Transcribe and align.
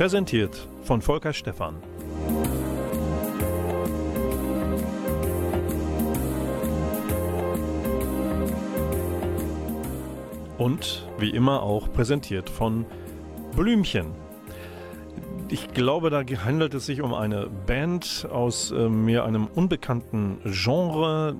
Präsentiert 0.00 0.66
von 0.82 1.02
Volker 1.02 1.34
Stephan. 1.34 1.74
Und 10.56 11.06
wie 11.18 11.28
immer 11.28 11.62
auch 11.62 11.92
präsentiert 11.92 12.48
von 12.48 12.86
Blümchen 13.54 14.14
ich 15.52 15.74
glaube, 15.74 16.10
da 16.10 16.22
handelt 16.44 16.74
es 16.74 16.86
sich 16.86 17.02
um 17.02 17.12
eine 17.12 17.48
Band 17.66 18.26
aus 18.30 18.70
äh, 18.70 18.88
mir 18.88 19.24
einem 19.24 19.48
unbekannten 19.48 20.38
Genre 20.44 21.34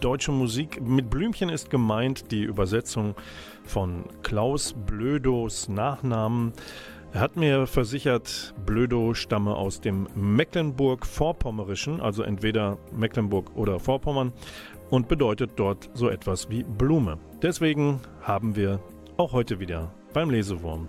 deutsche 0.00 0.30
Musik. 0.30 0.80
Mit 0.80 1.10
Blümchen 1.10 1.48
ist 1.48 1.68
gemeint 1.68 2.30
die 2.30 2.42
Übersetzung 2.42 3.16
von 3.64 4.04
Klaus 4.22 4.74
Blödos 4.86 5.68
Nachnamen. 5.68 6.52
Er 7.14 7.20
hat 7.20 7.36
mir 7.36 7.66
versichert, 7.66 8.54
Blödo 8.66 9.14
stamme 9.14 9.56
aus 9.56 9.80
dem 9.80 10.08
Mecklenburg-Vorpommerischen, 10.14 12.02
also 12.02 12.22
entweder 12.22 12.76
Mecklenburg 12.92 13.56
oder 13.56 13.80
Vorpommern, 13.80 14.32
und 14.90 15.08
bedeutet 15.08 15.52
dort 15.56 15.88
so 15.94 16.10
etwas 16.10 16.50
wie 16.50 16.64
Blume. 16.64 17.18
Deswegen 17.40 18.00
haben 18.20 18.56
wir 18.56 18.80
auch 19.16 19.32
heute 19.32 19.58
wieder 19.58 19.90
beim 20.12 20.28
Lesewurm 20.28 20.88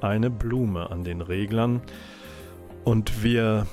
eine 0.00 0.30
Blume 0.30 0.90
an 0.90 1.04
den 1.04 1.20
Reglern. 1.20 1.82
Und 2.84 3.22
wir, 3.22 3.66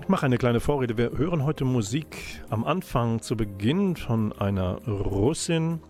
ich 0.00 0.08
mache 0.08 0.26
eine 0.26 0.36
kleine 0.36 0.58
Vorrede, 0.58 0.98
wir 0.98 1.16
hören 1.16 1.44
heute 1.44 1.64
Musik 1.64 2.42
am 2.50 2.64
Anfang 2.64 3.22
zu 3.22 3.36
Beginn 3.36 3.94
von 3.94 4.32
einer 4.32 4.80
Russin, 4.86 5.80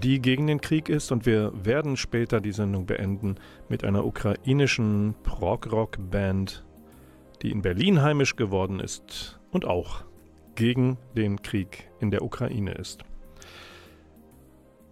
die 0.00 0.20
gegen 0.20 0.46
den 0.46 0.60
Krieg 0.60 0.88
ist 0.88 1.12
und 1.12 1.26
wir 1.26 1.52
werden 1.64 1.96
später 1.96 2.40
die 2.40 2.52
Sendung 2.52 2.86
beenden 2.86 3.36
mit 3.68 3.84
einer 3.84 4.04
ukrainischen 4.04 5.14
Prog-Rock-Band, 5.22 6.64
die 7.42 7.50
in 7.50 7.62
Berlin 7.62 8.02
heimisch 8.02 8.36
geworden 8.36 8.80
ist 8.80 9.38
und 9.52 9.64
auch 9.64 10.04
gegen 10.56 10.98
den 11.16 11.42
Krieg 11.42 11.90
in 12.00 12.10
der 12.10 12.22
Ukraine 12.22 12.72
ist. 12.72 13.04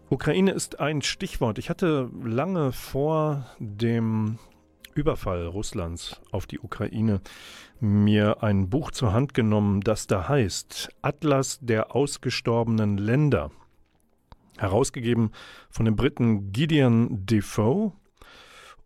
Ukraine 0.08 0.52
ist 0.52 0.78
ein 0.78 1.02
Stichwort. 1.02 1.58
Ich 1.58 1.70
hatte 1.70 2.10
lange 2.22 2.72
vor 2.72 3.46
dem 3.58 4.38
Überfall 4.94 5.46
Russlands 5.46 6.20
auf 6.30 6.46
die 6.46 6.60
Ukraine 6.60 7.22
mir 7.80 8.42
ein 8.42 8.68
Buch 8.68 8.90
zur 8.90 9.12
Hand 9.12 9.32
genommen, 9.34 9.80
das 9.80 10.06
da 10.06 10.28
heißt 10.28 10.90
Atlas 11.00 11.58
der 11.60 11.96
ausgestorbenen 11.96 12.98
Länder. 12.98 13.50
Herausgegeben 14.58 15.32
von 15.70 15.84
dem 15.84 15.96
Briten 15.96 16.52
Gideon 16.52 17.26
Defoe. 17.26 17.92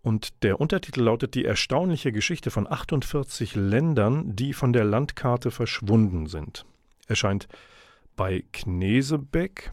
Und 0.02 0.42
der 0.44 0.60
Untertitel 0.60 1.02
lautet 1.02 1.34
Die 1.34 1.44
erstaunliche 1.44 2.12
Geschichte 2.12 2.50
von 2.50 2.70
48 2.70 3.56
Ländern, 3.56 4.36
die 4.36 4.52
von 4.52 4.72
der 4.72 4.84
Landkarte 4.84 5.50
verschwunden 5.50 6.26
sind. 6.26 6.64
Erscheint 7.08 7.48
bei 8.14 8.44
Knesebeck 8.52 9.72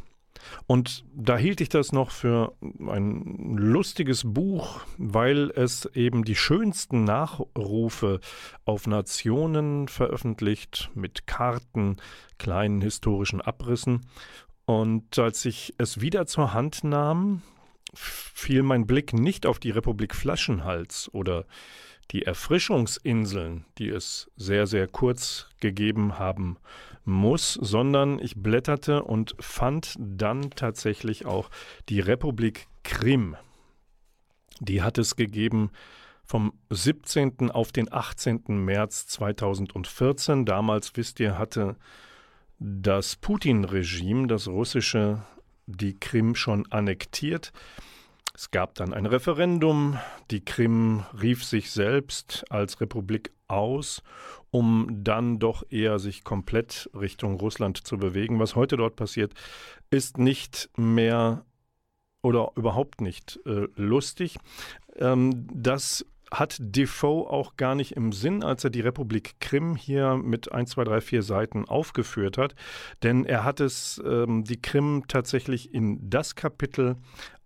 und 0.67 1.05
da 1.13 1.37
hielt 1.37 1.61
ich 1.61 1.69
das 1.69 1.91
noch 1.91 2.11
für 2.11 2.53
ein 2.61 3.55
lustiges 3.57 4.23
Buch, 4.25 4.81
weil 4.97 5.51
es 5.51 5.85
eben 5.93 6.23
die 6.23 6.35
schönsten 6.35 7.03
Nachrufe 7.03 8.19
auf 8.65 8.87
Nationen 8.87 9.87
veröffentlicht 9.87 10.89
mit 10.95 11.27
Karten, 11.27 11.97
kleinen 12.37 12.81
historischen 12.81 13.41
Abrissen. 13.41 14.01
Und 14.65 15.19
als 15.19 15.45
ich 15.45 15.73
es 15.77 15.99
wieder 16.01 16.25
zur 16.25 16.53
Hand 16.53 16.83
nahm, 16.83 17.41
fiel 17.93 18.63
mein 18.63 18.87
Blick 18.87 19.13
nicht 19.13 19.45
auf 19.45 19.59
die 19.59 19.71
Republik 19.71 20.15
Flaschenhals 20.15 21.09
oder 21.13 21.45
die 22.11 22.23
Erfrischungsinseln, 22.23 23.65
die 23.77 23.89
es 23.89 24.29
sehr, 24.35 24.67
sehr 24.67 24.87
kurz 24.87 25.47
gegeben 25.59 26.19
haben 26.19 26.57
muss, 27.05 27.53
sondern 27.53 28.19
ich 28.19 28.35
blätterte 28.41 29.03
und 29.03 29.35
fand 29.39 29.95
dann 29.99 30.51
tatsächlich 30.51 31.25
auch 31.25 31.49
die 31.89 31.99
Republik 31.99 32.67
Krim. 32.83 33.35
Die 34.59 34.81
hat 34.81 34.97
es 34.97 35.15
gegeben 35.15 35.71
vom 36.23 36.53
17. 36.69 37.51
auf 37.51 37.71
den 37.71 37.91
18. 37.91 38.43
März 38.47 39.07
2014. 39.07 40.45
Damals, 40.45 40.95
wisst 40.95 41.19
ihr, 41.19 41.37
hatte 41.37 41.75
das 42.59 43.15
Putin-Regime, 43.15 44.27
das 44.27 44.47
russische, 44.47 45.23
die 45.65 45.99
Krim 45.99 46.35
schon 46.35 46.71
annektiert. 46.71 47.51
Es 48.35 48.49
gab 48.49 48.75
dann 48.75 48.93
ein 48.93 49.05
Referendum, 49.05 49.99
die 50.31 50.43
Krim 50.43 51.03
rief 51.21 51.43
sich 51.43 51.71
selbst 51.71 52.45
als 52.49 52.81
Republik 52.81 53.31
aus, 53.47 54.01
um 54.49 54.87
dann 55.03 55.37
doch 55.37 55.63
eher 55.69 55.99
sich 55.99 56.23
komplett 56.23 56.89
Richtung 56.99 57.39
Russland 57.39 57.85
zu 57.85 57.97
bewegen. 57.97 58.39
Was 58.39 58.55
heute 58.55 58.75
dort 58.77 58.95
passiert, 58.95 59.33
ist 59.91 60.17
nicht 60.17 60.69
mehr 60.75 61.45
oder 62.23 62.51
überhaupt 62.55 63.01
nicht 63.01 63.39
äh, 63.45 63.67
lustig. 63.75 64.37
Ähm, 64.95 65.47
das 65.53 66.05
hat 66.33 66.57
Defoe 66.59 67.29
auch 67.29 67.57
gar 67.57 67.75
nicht 67.75 67.93
im 67.93 68.11
Sinn, 68.11 68.43
als 68.43 68.63
er 68.63 68.69
die 68.69 68.81
Republik 68.81 69.35
Krim 69.39 69.75
hier 69.75 70.15
mit 70.15 70.51
1, 70.51 70.71
2, 70.71 70.83
3, 70.83 71.01
4 71.01 71.23
Seiten 71.23 71.65
aufgeführt 71.65 72.37
hat. 72.37 72.55
Denn 73.03 73.25
er 73.25 73.43
hat 73.43 73.59
es, 73.59 74.01
ähm, 74.05 74.43
die 74.43 74.61
Krim 74.61 75.03
tatsächlich 75.07 75.73
in 75.73 76.09
das 76.09 76.35
Kapitel 76.35 76.97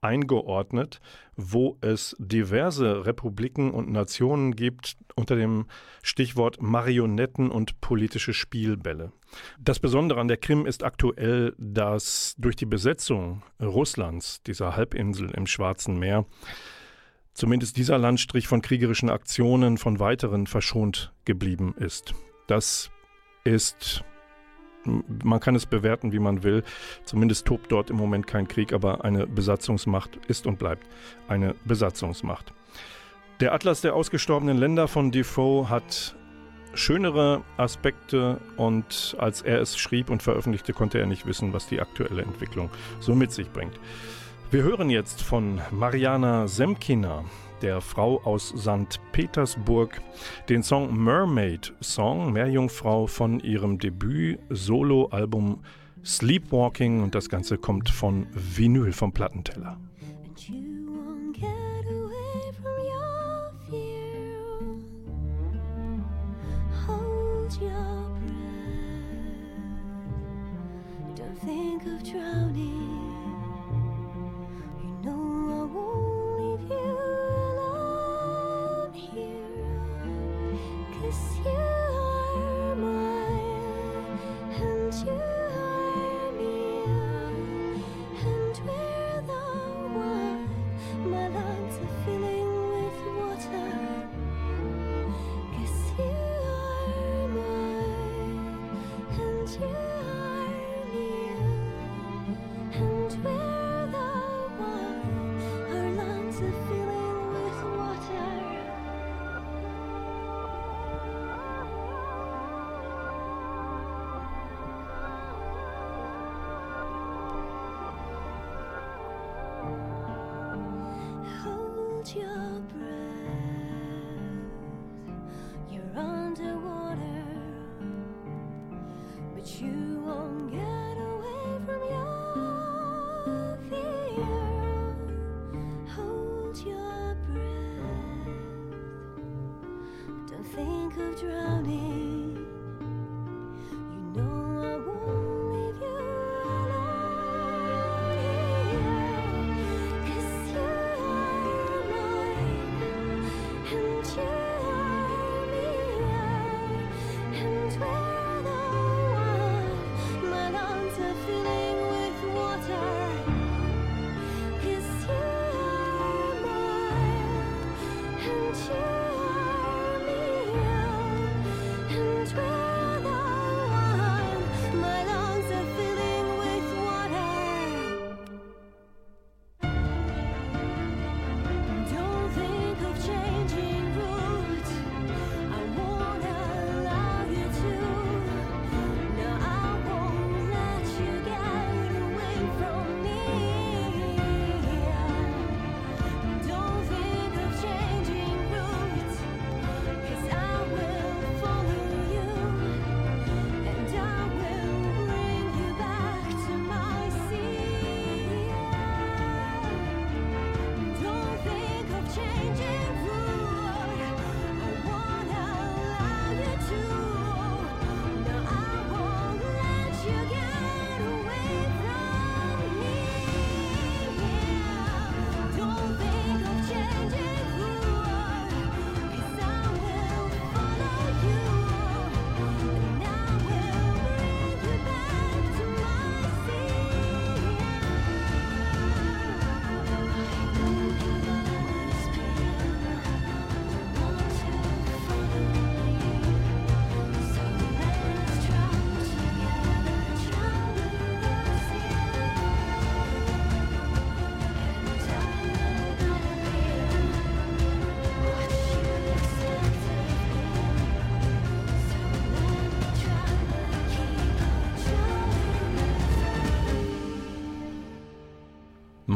eingeordnet, 0.01 1.01
wo 1.35 1.77
es 1.81 2.15
diverse 2.19 3.05
Republiken 3.05 3.71
und 3.71 3.91
Nationen 3.91 4.55
gibt 4.55 4.97
unter 5.15 5.35
dem 5.35 5.65
Stichwort 6.01 6.61
Marionetten 6.61 7.51
und 7.51 7.81
politische 7.81 8.33
Spielbälle. 8.33 9.11
Das 9.59 9.79
Besondere 9.79 10.21
an 10.21 10.27
der 10.27 10.37
Krim 10.37 10.65
ist 10.65 10.83
aktuell, 10.83 11.53
dass 11.57 12.35
durch 12.37 12.55
die 12.55 12.65
Besetzung 12.65 13.43
Russlands, 13.61 14.41
dieser 14.43 14.75
Halbinsel 14.75 15.31
im 15.31 15.47
Schwarzen 15.47 15.99
Meer, 15.99 16.25
zumindest 17.37 17.77
dieser 17.77 17.99
Landstrich 17.99 18.47
von 18.47 18.61
kriegerischen 18.61 19.09
Aktionen 19.09 19.77
von 19.77 19.99
weiteren 19.99 20.47
verschont 20.47 21.13
geblieben 21.23 21.75
ist. 21.77 22.15
Das 22.47 22.89
ist, 23.43 24.03
man 24.83 25.39
kann 25.39 25.53
es 25.53 25.67
bewerten, 25.67 26.11
wie 26.11 26.19
man 26.19 26.41
will. 26.41 26.63
Zumindest 27.05 27.45
tobt 27.45 27.71
dort 27.71 27.91
im 27.91 27.95
Moment 27.95 28.25
kein 28.25 28.47
Krieg, 28.47 28.73
aber 28.73 29.05
eine 29.05 29.27
Besatzungsmacht 29.27 30.17
ist 30.27 30.47
und 30.47 30.57
bleibt 30.57 30.87
eine 31.27 31.53
Besatzungsmacht. 31.63 32.53
Der 33.39 33.53
Atlas 33.53 33.81
der 33.81 33.93
ausgestorbenen 33.93 34.57
Länder 34.57 34.87
von 34.87 35.11
Defoe 35.11 35.69
hat 35.69 36.15
schönere 36.73 37.43
Aspekte 37.55 38.41
und 38.55 39.15
als 39.19 39.43
er 39.43 39.61
es 39.61 39.77
schrieb 39.77 40.09
und 40.09 40.23
veröffentlichte, 40.23 40.73
konnte 40.73 40.97
er 40.97 41.05
nicht 41.05 41.27
wissen, 41.27 41.53
was 41.53 41.67
die 41.67 41.81
aktuelle 41.81 42.23
Entwicklung 42.23 42.71
so 42.99 43.13
mit 43.13 43.31
sich 43.31 43.51
bringt. 43.51 43.79
Wir 44.49 44.63
hören 44.63 44.89
jetzt 44.89 45.21
von 45.21 45.59
Mariana 45.71 46.47
Semkina, 46.47 47.25
der 47.61 47.81
Frau 47.81 48.21
aus 48.23 48.53
St. 48.57 48.97
Petersburg, 49.11 50.01
den 50.47 50.63
Song 50.63 50.95
Mermaid 51.03 51.73
Song, 51.81 52.31
Meerjungfrau 52.31 53.07
von 53.07 53.41
ihrem 53.41 53.77
Debüt-Solo-Album 53.77 55.63
Sleepwalking 56.05 57.03
und 57.03 57.13
das 57.13 57.27
Ganze 57.27 57.57
kommt 57.57 57.89
von 57.89 58.27
Vinyl 58.31 58.93
vom 58.93 59.11
Plattenteller. 59.11 59.77
think 71.45 71.85
of 71.85 72.01
drowning 72.03 72.76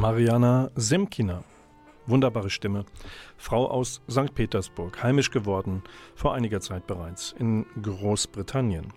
Mariana 0.01 0.71
Semkina. 0.73 1.43
Wunderbare 2.07 2.49
Stimme. 2.49 2.85
Frau 3.37 3.69
aus 3.69 4.01
St. 4.09 4.33
Petersburg, 4.33 5.03
heimisch 5.03 5.29
geworden, 5.29 5.83
vor 6.15 6.33
einiger 6.33 6.59
Zeit 6.59 6.87
bereits 6.87 7.35
in 7.37 7.67
Großbritannien. 7.83 8.91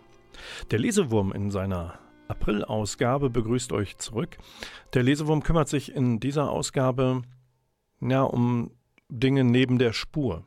Der 0.70 0.78
Lesewurm 0.78 1.30
in 1.32 1.50
seiner 1.50 1.98
April-Ausgabe 2.28 3.28
begrüßt 3.28 3.72
euch 3.72 3.98
zurück. 3.98 4.38
Der 4.94 5.02
Lesewurm 5.02 5.42
kümmert 5.42 5.68
sich 5.68 5.94
in 5.94 6.20
dieser 6.20 6.48
Ausgabe 6.48 7.20
ja, 8.00 8.22
um 8.22 8.70
Dinge 9.10 9.44
neben 9.44 9.78
der 9.78 9.92
Spur. 9.92 10.46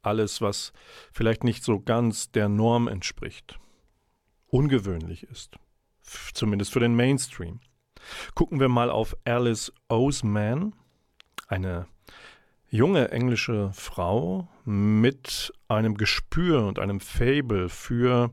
Alles, 0.00 0.40
was 0.40 0.72
vielleicht 1.12 1.44
nicht 1.44 1.62
so 1.62 1.80
ganz 1.80 2.30
der 2.30 2.48
Norm 2.48 2.88
entspricht. 2.88 3.60
Ungewöhnlich 4.46 5.24
ist. 5.24 5.58
Zumindest 6.32 6.72
für 6.72 6.80
den 6.80 6.96
Mainstream. 6.96 7.60
Gucken 8.34 8.60
wir 8.60 8.68
mal 8.68 8.90
auf 8.90 9.16
Alice 9.24 9.72
Oseman, 9.88 10.74
eine 11.46 11.86
junge 12.70 13.10
englische 13.10 13.70
Frau 13.72 14.48
mit 14.64 15.52
einem 15.68 15.96
Gespür 15.96 16.66
und 16.66 16.78
einem 16.78 17.00
Fable 17.00 17.68
für 17.68 18.30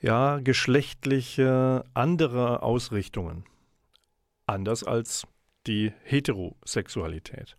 ja 0.00 0.38
geschlechtliche 0.38 1.84
andere 1.94 2.62
Ausrichtungen. 2.62 3.44
Anders 4.46 4.84
als 4.84 5.26
die 5.66 5.92
Heterosexualität. 6.04 7.56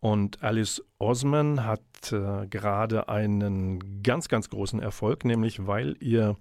Und 0.00 0.42
Alice 0.42 0.82
Osman 0.98 1.64
hat 1.64 2.12
äh, 2.12 2.46
gerade 2.46 3.08
einen 3.08 4.02
ganz, 4.02 4.28
ganz 4.28 4.50
großen 4.50 4.80
Erfolg, 4.80 5.24
nämlich 5.24 5.66
weil 5.66 5.96
ihr 6.00 6.36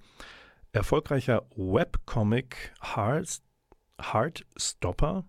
erfolgreicher 0.72 1.44
Webcomic 1.56 2.74
Heart, 2.82 3.42
Heartstopper 4.02 5.26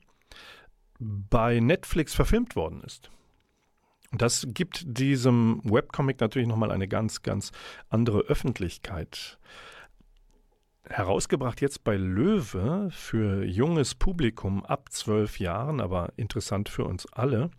bei 0.99 1.61
Netflix 1.61 2.15
verfilmt 2.15 2.57
worden 2.57 2.81
ist. 2.83 3.11
Das 4.13 4.47
gibt 4.51 4.85
diesem 4.87 5.61
Webcomic 5.65 6.21
natürlich 6.21 6.49
nochmal 6.49 6.71
eine 6.71 6.89
ganz, 6.89 7.23
ganz 7.23 7.53
andere 7.89 8.21
Öffentlichkeit. 8.21 9.39
Herausgebracht 10.89 11.61
jetzt 11.61 11.83
bei 11.83 11.97
Löwe 11.97 12.89
für 12.93 13.45
junges 13.45 13.95
Publikum 13.95 14.65
ab 14.65 14.91
zwölf 14.93 15.41
Jahren, 15.41 15.81
aber 15.81 16.13
interessant 16.17 16.69
für 16.69 16.85
uns 16.85 17.07
alle, 17.13 17.51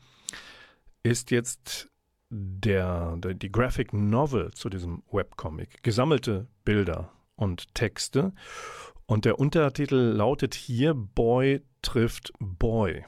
ist 1.03 1.31
jetzt 1.31 1.89
der, 2.29 3.15
der, 3.17 3.33
die 3.33 3.51
Graphic 3.51 3.93
Novel 3.93 4.51
zu 4.51 4.69
diesem 4.69 5.03
Webcomic. 5.11 5.83
Gesammelte 5.83 6.47
Bilder 6.63 7.11
und 7.35 7.73
Texte. 7.73 8.33
Und 9.07 9.23
der 9.23 9.39
Untertitel 9.39 9.95
lautet 9.95 10.53
hier 10.53 10.93
Boy 10.93 11.61
trifft 11.81 12.33
Boy. 12.39 13.05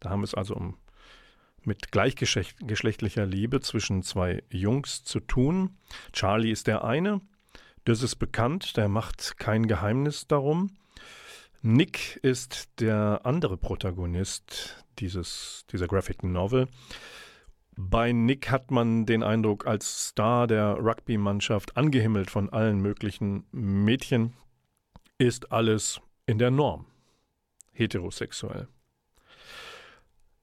Da 0.00 0.10
haben 0.10 0.20
wir 0.20 0.24
es 0.24 0.34
also 0.34 0.54
um 0.54 0.76
mit 1.64 1.90
gleichgeschlechtlicher 1.90 3.26
Liebe 3.26 3.60
zwischen 3.60 4.04
zwei 4.04 4.44
Jungs 4.50 5.02
zu 5.02 5.18
tun. 5.18 5.76
Charlie 6.12 6.52
ist 6.52 6.68
der 6.68 6.84
eine, 6.84 7.20
das 7.84 8.04
ist 8.04 8.16
bekannt, 8.16 8.76
der 8.76 8.88
macht 8.88 9.36
kein 9.38 9.66
Geheimnis 9.66 10.28
darum. 10.28 10.76
Nick 11.60 12.20
ist 12.22 12.80
der 12.80 13.22
andere 13.24 13.56
Protagonist 13.56 14.84
dieses, 15.00 15.64
dieser 15.72 15.88
Graphic 15.88 16.22
Novel. 16.22 16.68
Bei 17.76 18.12
Nick 18.12 18.50
hat 18.50 18.70
man 18.70 19.06
den 19.06 19.22
Eindruck, 19.22 19.66
als 19.66 20.08
Star 20.08 20.46
der 20.46 20.78
Rugby-Mannschaft, 20.78 21.76
angehimmelt 21.76 22.30
von 22.30 22.48
allen 22.50 22.80
möglichen 22.80 23.44
Mädchen, 23.50 24.34
ist 25.18 25.52
alles 25.52 26.00
in 26.26 26.38
der 26.38 26.50
Norm. 26.50 26.86
Heterosexuell. 27.72 28.68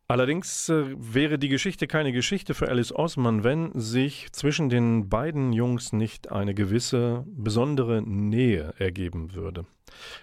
Allerdings 0.08 0.70
äh, 0.70 0.84
wäre 0.96 1.40
die 1.40 1.50
Geschichte 1.50 1.88
keine 1.88 2.12
Geschichte 2.12 2.54
für 2.54 2.68
Alice 2.68 2.92
Osman, 2.94 3.44
wenn 3.44 3.72
sich 3.80 4.32
zwischen 4.32 4.70
den 4.70 5.10
beiden 5.10 5.54
Jungs 5.54 5.94
nicht 5.94 6.32
eine 6.32 6.54
gewisse 6.54 7.24
besondere 7.28 8.02
Nähe 8.02 8.74
ergeben 8.78 9.34
würde. 9.34 9.66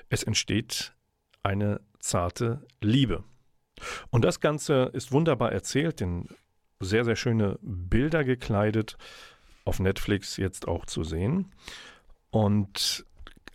Es 0.09 0.23
entsteht 0.23 0.95
eine 1.42 1.80
zarte 1.99 2.66
Liebe. 2.80 3.25
Und 4.11 4.25
das 4.25 4.40
Ganze 4.40 4.90
ist 4.92 5.12
wunderbar 5.12 5.50
erzählt, 5.52 6.00
in 6.00 6.28
sehr, 6.78 7.04
sehr 7.04 7.16
schöne 7.16 7.59
Bilder 7.62 8.25
gekleidet, 8.25 8.97
auf 9.64 9.80
Netflix 9.80 10.37
jetzt 10.37 10.69
auch 10.69 10.87
zu 10.87 11.04
sehen. 11.04 11.52
Und 12.30 13.04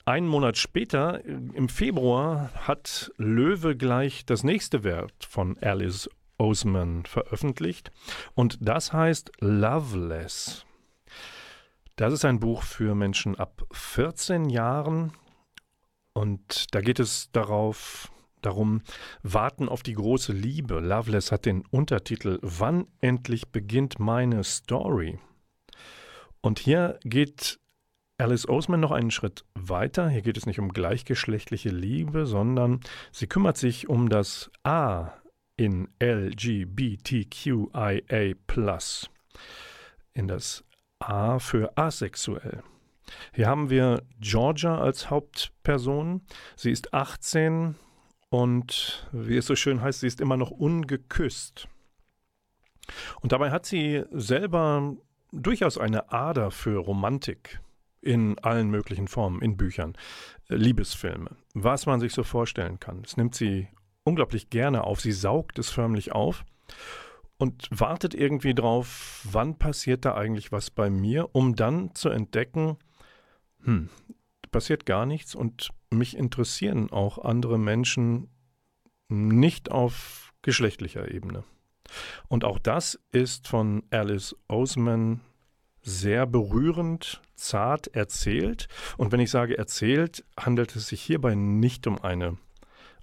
einen 0.06 0.28
Monat 0.28 0.58
später, 0.58 1.24
im 1.26 1.68
Februar, 1.68 2.52
hat 2.54 3.12
Löwe 3.18 3.76
gleich 3.76 4.26
das 4.26 4.44
nächste 4.44 4.84
Werk 4.84 5.12
von 5.28 5.58
Alice 5.62 6.10
Oseman 6.38 7.06
veröffentlicht. 7.06 7.92
Und 8.36 8.58
das 8.62 8.94
heißt 8.94 9.32
Loveless. 9.40 10.66
Das 11.96 12.14
ist 12.14 12.26
ein 12.26 12.40
Buch 12.40 12.64
für 12.64 12.94
Menschen 12.94 13.36
ab 13.36 13.64
14 13.72 14.50
Jahren. 14.50 15.14
Und 16.14 16.74
da 16.76 16.82
geht 16.82 17.00
es 17.00 17.32
darauf, 17.32 18.12
darum, 18.42 18.82
warten 19.24 19.68
auf 19.70 19.82
die 19.82 19.94
große 19.94 20.34
Liebe. 20.34 20.80
Loveless 20.80 21.32
hat 21.32 21.46
den 21.46 21.66
Untertitel 21.66 22.38
Wann 22.42 22.88
endlich 23.02 23.50
beginnt 23.50 24.00
meine 24.00 24.44
Story? 24.44 25.20
Und 26.42 26.60
hier 26.60 27.00
geht 27.04 27.60
Alice 28.18 28.48
Oseman 28.48 28.80
noch 28.80 28.92
einen 28.92 29.12
Schritt 29.12 29.44
weiter. 29.56 30.08
Hier 30.08 30.22
geht 30.22 30.38
es 30.38 30.46
nicht 30.46 30.60
um 30.60 30.70
gleichgeschlechtliche 30.70 31.68
Liebe, 31.70 32.26
sondern 32.26 32.80
sie 33.12 33.28
kümmert 33.28 33.58
sich 33.58 33.90
um 33.90 34.08
das 34.08 34.50
A 34.64 35.12
in 35.58 35.90
LGBTQIA. 36.02 36.76
In 40.14 40.28
das 40.30 40.64
A 41.00 41.40
für 41.40 41.78
asexuell. 41.78 42.64
Hier 43.34 43.48
haben 43.48 43.70
wir 43.70 44.02
Georgia 44.20 44.78
als 44.78 45.10
Hauptperson. 45.10 46.22
Sie 46.56 46.72
ist 46.72 46.94
18 46.94 47.76
und 48.30 49.10
wie 49.12 49.36
es 49.36 49.46
so 49.46 49.58
schön 49.58 49.82
heißt, 49.82 50.00
sie 50.00 50.08
ist 50.08 50.22
immer 50.22 50.38
noch 50.38 50.52
ungeküsst. 50.52 51.68
Und 53.20 53.34
dabei 53.34 53.52
hat 53.52 53.66
sie 53.66 54.06
selber 54.12 54.96
durchaus 55.34 55.78
eine 55.78 56.14
Ader 56.14 56.50
für 56.52 56.78
Romantik 56.78 57.60
in 58.06 58.38
allen 58.40 58.70
möglichen 58.70 59.08
Formen, 59.08 59.42
in 59.42 59.58
Büchern, 59.58 59.98
Liebesfilme, 60.48 61.32
was 61.54 61.88
man 61.88 62.00
sich 62.00 62.14
so 62.14 62.24
vorstellen 62.24 62.80
kann. 62.80 63.02
Das 63.02 63.18
nimmt 63.18 63.36
sie 63.36 63.68
unglaublich 64.04 64.50
gerne 64.50 64.84
auf. 64.84 65.02
Sie 65.02 65.12
saugt 65.12 65.58
es 65.58 65.72
förmlich 65.72 66.12
auf 66.12 66.46
und 67.38 67.68
wartet 67.72 68.14
irgendwie 68.14 68.54
drauf, 68.54 69.22
wann 69.30 69.58
passiert 69.58 70.06
da 70.06 70.16
eigentlich 70.16 70.52
was 70.52 70.70
bei 70.70 70.90
mir, 70.90 71.30
um 71.34 71.56
dann 71.56 71.96
zu 71.96 72.10
entdecken, 72.10 72.78
hm, 73.64 73.90
passiert 74.52 74.86
gar 74.86 75.06
nichts 75.06 75.34
und 75.34 75.70
mich 75.90 76.16
interessieren 76.16 76.92
auch 76.92 77.18
andere 77.18 77.58
Menschen 77.58 78.30
nicht 79.10 79.72
auf 79.72 80.32
geschlechtlicher 80.44 81.12
Ebene. 81.12 81.44
Und 82.28 82.46
auch 82.46 82.60
das 82.60 83.00
ist 83.12 83.48
von 83.48 83.84
Alice 83.90 84.36
Oseman 84.48 85.22
sehr 85.86 86.26
berührend, 86.26 87.22
zart 87.36 87.88
erzählt. 87.96 88.68
Und 88.98 89.12
wenn 89.12 89.20
ich 89.20 89.30
sage 89.30 89.58
erzählt, 89.58 90.26
handelt 90.38 90.76
es 90.76 90.88
sich 90.88 91.02
hierbei 91.02 91.36
nicht 91.36 91.88
um 91.88 92.02
eine 92.02 92.38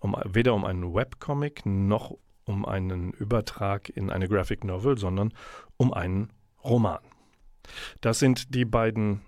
um, 0.02 0.16
weder 0.24 0.54
um 0.54 0.64
einen 0.64 0.92
Webcomic 0.92 1.64
noch 1.64 2.16
um 2.44 2.66
einen 2.66 3.12
Übertrag 3.12 3.88
in 3.88 4.10
eine 4.10 4.28
Graphic 4.28 4.64
Novel, 4.64 4.98
sondern 4.98 5.32
um 5.76 5.92
einen 5.92 6.30
Roman. 6.64 6.98
Das 8.00 8.18
sind 8.18 8.54
die 8.54 8.64
beiden 8.64 9.20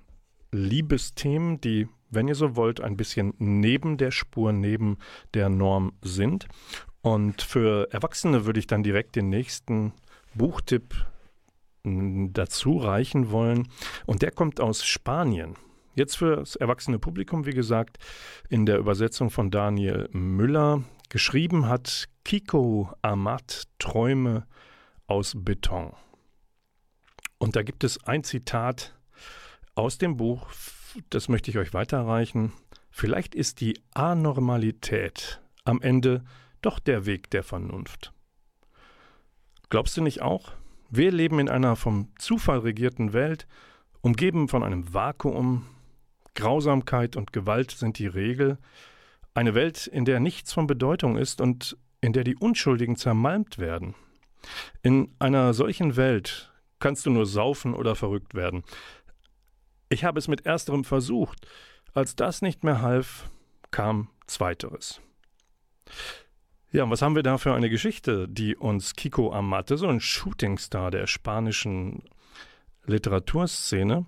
Liebesthemen, 0.51 1.61
die, 1.61 1.89
wenn 2.11 2.27
ihr 2.27 2.35
so 2.35 2.57
wollt, 2.57 2.81
ein 2.81 2.97
bisschen 2.97 3.35
neben 3.39 3.97
der 3.97 4.11
Spur, 4.11 4.53
neben 4.53 4.99
der 5.33 5.49
Norm 5.49 5.93
sind. 6.03 6.49
Und 7.03 7.43
für 7.43 7.93
Erwachsene 7.93 8.47
würde 8.47 8.59
ich 8.59 8.67
dann 8.67 8.83
direkt 8.83 9.15
den 9.15 9.29
nächsten 9.29 9.93
Buchtipp 10.35 11.07
dazu 11.85 12.79
reichen 12.79 13.31
wollen. 13.31 13.69
Und 14.07 14.23
der 14.23 14.31
kommt 14.31 14.61
aus 14.61 14.85
Spanien. 14.85 15.55
Jetzt 15.95 16.17
für 16.17 16.37
das 16.37 16.57
erwachsene 16.57 16.99
Publikum, 16.99 17.47
wie 17.47 17.53
gesagt, 17.53 17.99
in 18.49 18.67
der 18.67 18.79
Übersetzung 18.79 19.31
von 19.31 19.51
Daniel 19.51 20.09
Müller. 20.13 20.83
Geschrieben 21.09 21.69
hat 21.69 22.09
Kiko 22.25 22.91
Amat 23.03 23.65
Träume 23.79 24.47
aus 25.07 25.35
Beton. 25.37 25.93
Und 27.39 27.55
da 27.55 27.63
gibt 27.63 27.85
es 27.85 28.03
ein 28.05 28.25
Zitat 28.25 28.99
aus 29.75 29.99
dem 29.99 30.17
Buch, 30.17 30.49
das 31.11 31.29
möchte 31.29 31.51
ich 31.51 31.59
euch 31.59 31.75
weiterreichen. 31.75 32.53
Vielleicht 32.91 33.35
ist 33.35 33.61
die 33.61 33.79
Anormalität 33.93 35.41
am 35.65 35.83
Ende 35.83 36.25
doch 36.63 36.79
der 36.79 37.07
Weg 37.07 37.31
der 37.31 37.43
Vernunft. 37.43 38.13
Glaubst 39.69 39.97
du 39.97 40.03
nicht 40.03 40.23
auch? 40.23 40.53
Wir 40.97 41.11
leben 41.11 41.41
in 41.41 41.49
einer 41.49 41.75
vom 41.75 42.13
Zufall 42.21 42.61
regierten 42.61 43.13
Welt, 43.13 43.49
umgeben 44.01 44.47
von 44.47 44.63
einem 44.63 44.95
Vakuum, 44.95 45.67
Grausamkeit 46.37 47.17
und 47.17 47.33
Gewalt 47.33 47.73
sind 47.73 47.99
die 47.99 48.07
Regel. 48.07 48.59
Eine 49.35 49.57
Welt, 49.57 49.89
in 49.89 50.05
der 50.05 50.21
nichts 50.21 50.53
von 50.53 50.69
Bedeutung 50.69 51.17
ist 51.17 51.41
und 51.41 51.77
in 52.01 52.13
der 52.13 52.23
die 52.23 52.37
Unschuldigen 52.37 52.95
zermalmt 52.95 53.59
werden. 53.59 53.97
In 54.83 55.13
einer 55.19 55.53
solchen 55.53 55.97
Welt 55.97 56.53
kannst 56.79 57.07
du 57.07 57.11
nur 57.11 57.27
saufen 57.27 57.75
oder 57.75 57.97
verrückt 57.97 58.35
werden. 58.35 58.63
Ich 59.89 60.05
habe 60.05 60.21
es 60.21 60.29
mit 60.29 60.47
ersterem 60.47 60.85
versucht. 60.85 61.45
Als 61.93 62.15
das 62.15 62.41
nicht 62.41 62.63
mehr 62.63 62.83
half, 62.83 63.29
kam 63.73 64.11
zweiteres. 64.29 65.01
Ja, 66.75 66.83
und 66.83 66.91
was 66.91 67.03
haben 67.03 67.15
wir 67.15 67.23
da 67.23 67.39
für 67.39 67.55
eine 67.55 67.71
Geschichte, 67.71 68.27
die 68.27 68.57
uns 68.57 68.97
Kiko 68.97 69.33
Amate, 69.33 69.77
so 69.77 69.87
ein 69.87 70.01
Shootingstar 70.01 70.91
der 70.91 71.07
spanischen 71.07 72.03
Literaturszene, 72.85 74.07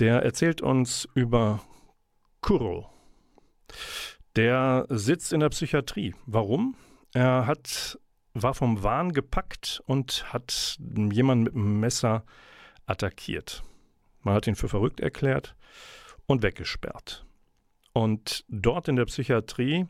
der 0.00 0.24
erzählt 0.24 0.62
uns 0.62 1.08
über 1.14 1.62
Curro. 2.40 2.90
Der 4.34 4.86
sitzt 4.88 5.32
in 5.32 5.38
der 5.38 5.50
Psychiatrie. 5.50 6.16
Warum? 6.26 6.74
Er 7.14 7.46
hat, 7.46 8.00
war 8.34 8.54
vom 8.54 8.82
Wahn 8.82 9.12
gepackt 9.12 9.80
und 9.86 10.32
hat 10.32 10.78
jemanden 11.12 11.44
mit 11.44 11.54
einem 11.54 11.78
Messer 11.78 12.24
attackiert. 12.84 13.62
Man 14.22 14.34
hat 14.34 14.48
ihn 14.48 14.56
für 14.56 14.68
verrückt 14.68 14.98
erklärt 14.98 15.54
und 16.26 16.42
weggesperrt. 16.42 17.24
Und 17.92 18.44
dort 18.48 18.88
in 18.88 18.96
der 18.96 19.04
Psychiatrie 19.04 19.86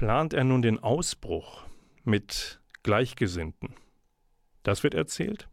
plant 0.00 0.32
er 0.32 0.44
nun 0.44 0.62
den 0.62 0.78
Ausbruch 0.78 1.60
mit 2.04 2.58
Gleichgesinnten. 2.82 3.74
Das 4.62 4.82
wird 4.82 4.94
erzählt. 4.94 5.50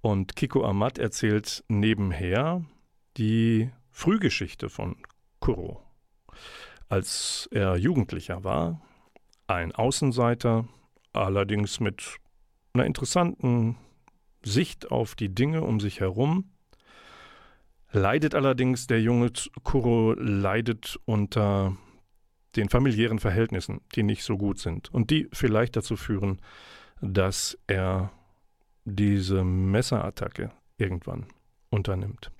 Und 0.00 0.36
Kiko 0.36 0.64
Amat 0.64 0.96
erzählt 0.96 1.64
nebenher 1.66 2.64
die 3.16 3.72
Frühgeschichte 3.90 4.68
von 4.68 4.94
Kuro. 5.40 5.82
Als 6.88 7.48
er 7.50 7.76
Jugendlicher 7.76 8.44
war, 8.44 8.80
ein 9.48 9.72
Außenseiter, 9.72 10.68
allerdings 11.12 11.80
mit 11.80 12.20
einer 12.74 12.86
interessanten 12.86 13.76
Sicht 14.44 14.92
auf 14.92 15.16
die 15.16 15.34
Dinge 15.34 15.62
um 15.62 15.80
sich 15.80 15.98
herum, 15.98 16.52
leidet 17.90 18.36
allerdings 18.36 18.86
der 18.86 19.02
junge 19.02 19.32
Kuro 19.64 20.12
leidet 20.12 20.96
unter 21.06 21.76
den 22.56 22.68
familiären 22.68 23.18
Verhältnissen, 23.18 23.80
die 23.94 24.02
nicht 24.02 24.22
so 24.22 24.36
gut 24.36 24.58
sind 24.58 24.92
und 24.92 25.10
die 25.10 25.28
vielleicht 25.32 25.76
dazu 25.76 25.96
führen, 25.96 26.40
dass 27.00 27.58
er 27.66 28.10
diese 28.84 29.44
Messerattacke 29.44 30.50
irgendwann 30.78 31.26
unternimmt. 31.70 32.30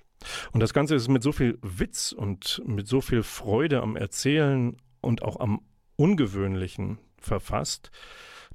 Und 0.51 0.59
das 0.61 0.73
Ganze 0.73 0.95
ist 0.95 1.07
mit 1.07 1.23
so 1.23 1.31
viel 1.31 1.57
Witz 1.61 2.11
und 2.11 2.61
mit 2.65 2.87
so 2.87 3.01
viel 3.01 3.23
Freude 3.23 3.81
am 3.81 3.95
Erzählen 3.95 4.77
und 5.01 5.21
auch 5.21 5.39
am 5.39 5.61
Ungewöhnlichen 5.97 6.99
verfasst, 7.17 7.91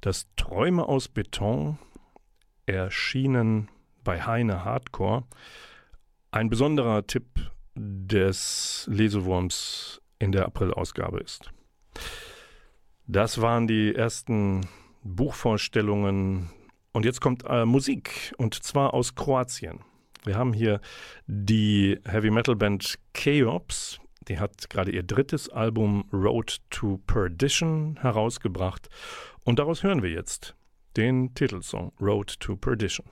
dass 0.01 0.27
Träume 0.35 0.87
aus 0.87 1.07
Beton 1.07 1.77
erschienen 2.65 3.69
bei 4.03 4.21
Heine 4.21 4.65
Hardcore 4.65 5.23
ein 6.31 6.49
besonderer 6.49 7.05
Tipp 7.05 7.25
des 7.75 8.87
Lesewurms 8.91 10.00
in 10.21 10.31
der 10.31 10.45
Aprilausgabe 10.45 11.19
ist. 11.19 11.51
Das 13.07 13.41
waren 13.41 13.67
die 13.67 13.93
ersten 13.93 14.61
Buchvorstellungen 15.03 16.49
und 16.93 17.05
jetzt 17.05 17.21
kommt 17.21 17.43
äh, 17.47 17.65
Musik 17.65 18.33
und 18.37 18.53
zwar 18.53 18.93
aus 18.93 19.15
Kroatien. 19.15 19.79
Wir 20.23 20.37
haben 20.37 20.53
hier 20.53 20.79
die 21.25 21.99
Heavy 22.05 22.29
Metal 22.29 22.55
Band 22.55 22.99
Chaos. 23.13 23.99
Die 24.27 24.39
hat 24.39 24.69
gerade 24.69 24.91
ihr 24.91 25.01
drittes 25.01 25.49
Album 25.49 26.05
Road 26.13 26.59
to 26.69 26.99
Perdition 27.07 27.97
herausgebracht. 27.99 28.87
Und 29.43 29.57
daraus 29.57 29.81
hören 29.81 30.03
wir 30.03 30.11
jetzt 30.11 30.55
den 30.95 31.33
Titelsong 31.33 31.91
Road 31.99 32.39
to 32.39 32.55
Perdition. 32.55 33.07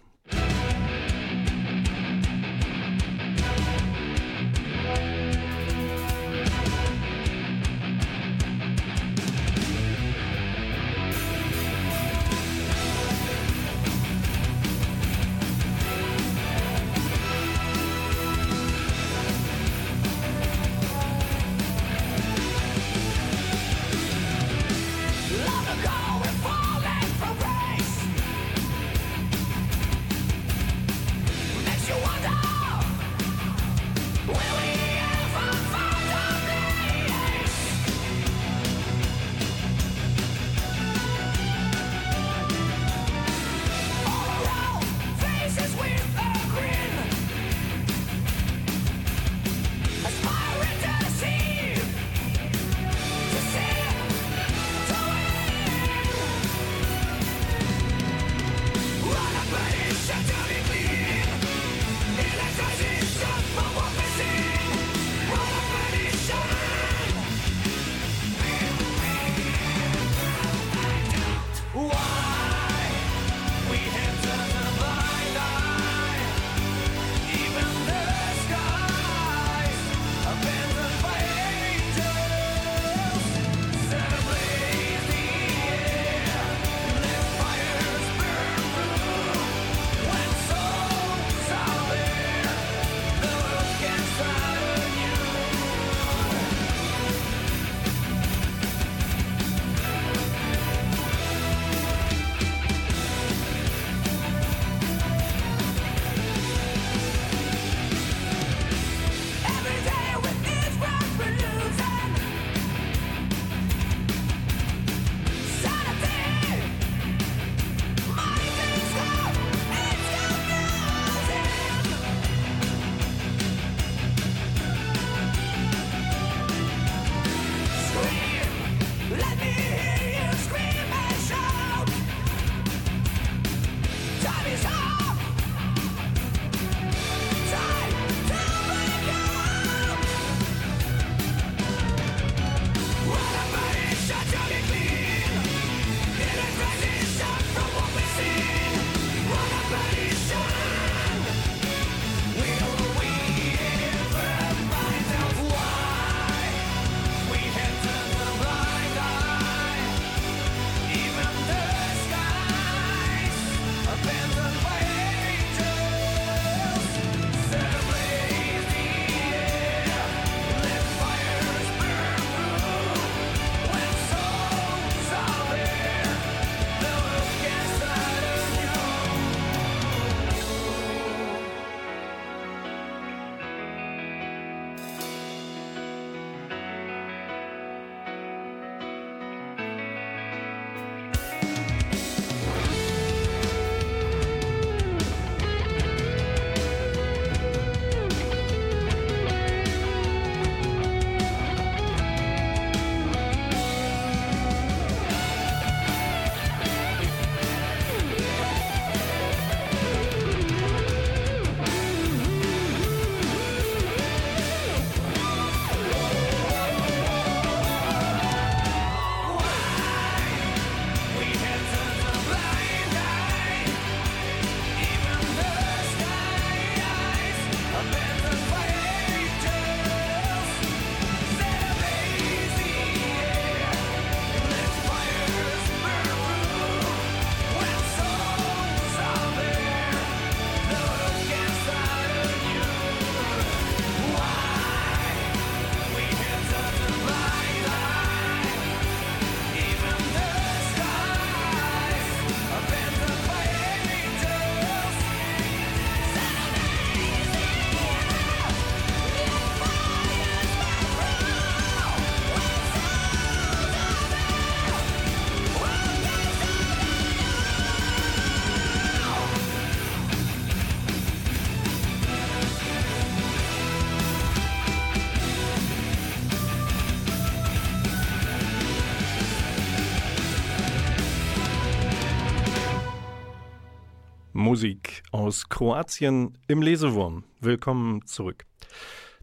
Aus 285.30 285.48
Kroatien 285.48 286.40
im 286.48 286.64
Lesewurm. 286.64 287.24
Willkommen 287.40 288.04
zurück. 288.08 288.48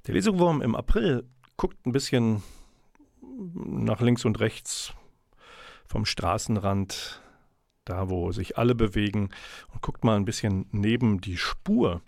Der 0.07 0.15
Lesewurm 0.15 0.63
im 0.63 0.77
April 0.77 1.29
guckt 1.57 1.85
ein 1.85 1.91
bisschen 1.91 2.45
nach 3.53 4.01
links 4.01 4.25
und 4.25 4.39
rechts 4.39 4.93
vom 5.89 6.05
Straßenrand, 6.05 7.21
da 7.85 8.09
wo 8.09 8.31
sich 8.31 8.57
alle 8.57 8.77
bewegen, 8.77 9.31
und 9.73 9.83
guckt 9.83 10.05
mal 10.05 10.15
ein 10.15 10.25
bisschen 10.25 10.67
neben 10.71 11.21
die 11.21 11.37
Spur. 11.37 12.03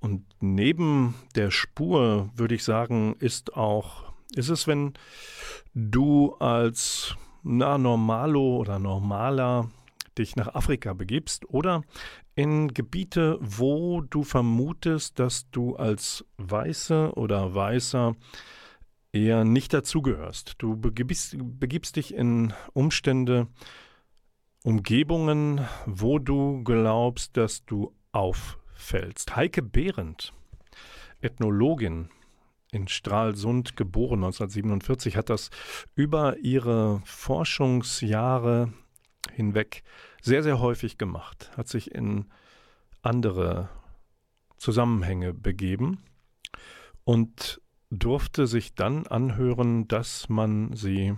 Und 0.00 0.24
neben 0.40 1.14
der 1.34 1.50
Spur 1.50 2.30
würde 2.34 2.54
ich 2.54 2.64
sagen, 2.64 3.14
ist 3.18 3.52
auch, 3.58 4.04
ist 4.34 4.48
es, 4.48 4.66
wenn 4.66 4.94
du 5.74 6.34
als 6.36 7.14
na, 7.42 7.76
Normalo 7.76 8.56
oder 8.56 8.78
Normaler 8.78 9.68
dich 10.16 10.34
nach 10.34 10.54
Afrika 10.54 10.94
begibst 10.94 11.46
oder 11.50 11.82
in 12.34 12.74
Gebiete, 12.74 13.38
wo 13.40 14.00
du 14.00 14.24
vermutest, 14.24 15.18
dass 15.18 15.48
du 15.50 15.76
als 15.76 16.24
Weiße 16.36 17.12
oder 17.14 17.54
Weißer 17.54 18.16
eher 19.12 19.44
nicht 19.44 19.72
dazugehörst. 19.72 20.54
Du 20.58 20.76
begibst, 20.76 21.36
begibst 21.38 21.96
dich 21.96 22.14
in 22.14 22.52
Umstände, 22.72 23.46
Umgebungen, 24.64 25.60
wo 25.86 26.18
du 26.18 26.64
glaubst, 26.64 27.36
dass 27.36 27.64
du 27.64 27.94
auffällst. 28.12 29.36
Heike 29.36 29.62
Behrendt, 29.62 30.32
Ethnologin, 31.20 32.08
in 32.72 32.88
Stralsund 32.88 33.76
geboren 33.76 34.24
1947, 34.24 35.16
hat 35.16 35.30
das 35.30 35.50
über 35.94 36.38
ihre 36.38 37.00
Forschungsjahre 37.04 38.72
hinweg 39.32 39.84
sehr, 40.24 40.42
sehr 40.42 40.58
häufig 40.58 40.96
gemacht, 40.96 41.50
hat 41.54 41.68
sich 41.68 41.94
in 41.94 42.24
andere 43.02 43.68
Zusammenhänge 44.56 45.34
begeben 45.34 45.98
und 47.04 47.60
durfte 47.90 48.46
sich 48.46 48.74
dann 48.74 49.06
anhören, 49.06 49.86
dass 49.86 50.30
man 50.30 50.74
sie 50.74 51.14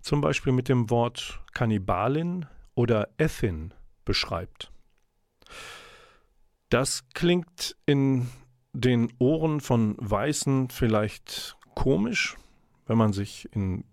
zum 0.00 0.22
Beispiel 0.22 0.54
mit 0.54 0.70
dem 0.70 0.88
Wort 0.88 1.42
Kannibalin 1.52 2.46
oder 2.74 3.10
Ethin 3.18 3.74
beschreibt. 4.06 4.72
Das 6.70 7.06
klingt 7.12 7.76
in 7.84 8.28
den 8.72 9.12
Ohren 9.18 9.60
von 9.60 9.96
Weißen 9.98 10.70
vielleicht 10.70 11.58
komisch, 11.74 12.36
wenn 12.86 12.96
man 12.96 13.12
sich 13.12 13.50
in 13.52 13.84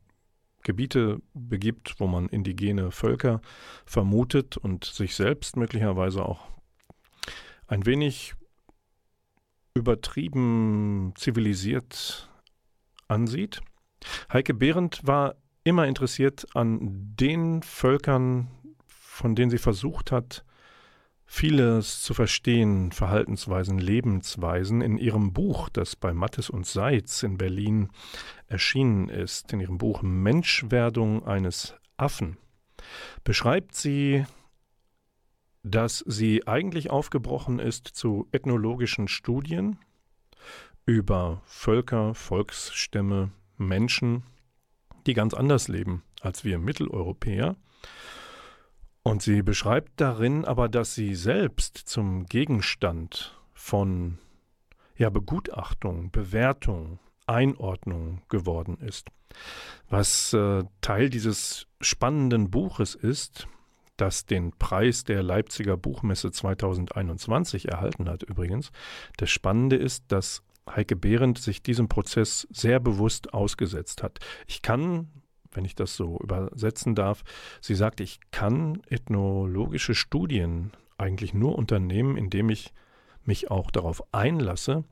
Gebiete 0.64 1.22
begibt, 1.34 2.00
wo 2.00 2.08
man 2.08 2.28
indigene 2.30 2.92
Völker 2.92 3.42
vermutet 3.86 4.58
und 4.58 4.86
sich 4.86 5.16
selbst 5.16 5.58
möglicherweise 5.58 6.24
auch 6.26 6.48
ein 7.68 7.86
wenig 7.86 8.34
übertrieben 9.74 11.14
zivilisiert 11.16 12.30
ansieht. 13.08 13.62
Heike 14.32 14.54
Behrendt 14.54 15.06
war 15.06 15.36
immer 15.64 15.88
interessiert 15.88 16.46
an 16.56 17.16
den 17.16 17.64
Völkern, 17.64 18.48
von 18.88 19.36
denen 19.36 19.52
sie 19.52 19.58
versucht 19.58 20.12
hat, 20.12 20.44
vieles 21.34 22.02
zu 22.02 22.14
verstehen, 22.14 22.92
Verhaltensweisen, 22.92 23.80
Lebensweisen. 23.80 24.82
In 24.82 24.98
ihrem 24.98 25.32
Buch, 25.32 25.70
das 25.70 25.96
bei 25.96 26.14
Mattes 26.14 26.50
und 26.50 26.66
Seitz 26.66 27.24
in 27.24 27.38
Berlin 27.38 27.88
erschienen 28.48 29.08
ist, 29.08 29.54
in 29.54 29.62
ihrem 29.62 29.78
Buch 29.78 30.02
Menschwerdung 30.02 31.26
eines 31.26 31.74
Affen, 31.96 32.38
beschreibt 33.24 33.76
sie, 33.76 34.26
dass 35.64 36.04
sie 36.06 36.46
eigentlich 36.48 36.90
aufgebrochen 36.90 37.60
ist 37.60 37.88
zu 37.88 38.28
ethnologischen 38.34 39.08
Studien 39.08 39.80
über 40.86 41.42
Völker, 41.46 42.14
Volksstämme, 42.14 43.32
Menschen, 43.58 44.24
die 45.08 45.14
ganz 45.14 45.34
anders 45.34 45.70
leben 45.70 46.04
als 46.20 46.44
wir 46.44 46.60
Mitteleuropäer. 46.60 47.56
Und 49.04 49.22
sie 49.22 49.42
beschreibt 49.42 49.94
darin 50.00 50.46
aber, 50.46 50.70
dass 50.70 50.94
sie 50.94 51.16
selbst 51.16 51.78
zum 51.78 52.26
Gegenstand 52.26 53.36
von 53.54 54.20
ja, 54.96 55.10
Begutachtung, 55.10 56.12
Bewertung, 56.12 57.00
Einordnung 57.26 58.22
geworden 58.30 58.78
ist. 58.78 59.08
Was 59.90 60.34
äh, 60.34 60.64
Teil 60.82 61.10
dieses 61.10 61.68
spannenden 61.80 62.52
Buches 62.52 62.96
ist, 62.96 63.48
das 63.98 64.26
den 64.26 64.52
Preis 64.58 65.04
der 65.04 65.24
Leipziger 65.24 65.78
Buchmesse 65.78 66.32
2021 66.32 67.70
erhalten 67.70 68.10
hat 68.10 68.24
übrigens. 68.24 68.72
Das 69.18 69.30
Spannende 69.30 69.76
ist, 69.76 70.06
dass 70.12 70.44
Heike 70.70 70.96
Behrendt 70.96 71.40
sich 71.40 71.62
diesem 71.62 71.88
Prozess 71.88 72.48
sehr 72.52 72.80
bewusst 72.80 73.34
ausgesetzt 73.34 74.04
hat. 74.04 74.20
Ich 74.48 74.62
kann, 74.62 75.10
wenn 75.52 75.66
ich 75.66 75.76
das 75.76 75.96
so 75.96 76.18
übersetzen 76.20 76.96
darf, 76.96 77.24
sie 77.62 77.76
sagt, 77.76 78.00
ich 78.00 78.20
kann 78.32 78.82
ethnologische 78.88 79.96
Studien 79.96 80.72
eigentlich 80.98 81.34
nur 81.34 81.58
unternehmen, 81.58 82.18
indem 82.18 82.50
ich 82.50 82.74
mich 83.24 83.52
auch 83.52 83.72
darauf 83.72 84.04
einlasse, 84.12 84.84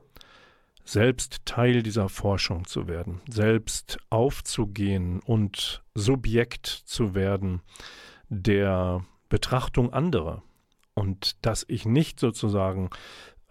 selbst 0.84 1.44
Teil 1.44 1.82
dieser 1.82 2.08
Forschung 2.08 2.66
zu 2.66 2.88
werden, 2.88 3.20
selbst 3.28 3.98
aufzugehen 4.10 5.20
und 5.20 5.82
Subjekt 5.94 6.66
zu 6.66 7.14
werden 7.14 7.62
der 8.28 9.04
Betrachtung 9.28 9.92
anderer. 9.92 10.42
Und 10.94 11.44
dass 11.46 11.64
ich 11.68 11.86
nicht 11.86 12.18
sozusagen 12.18 12.90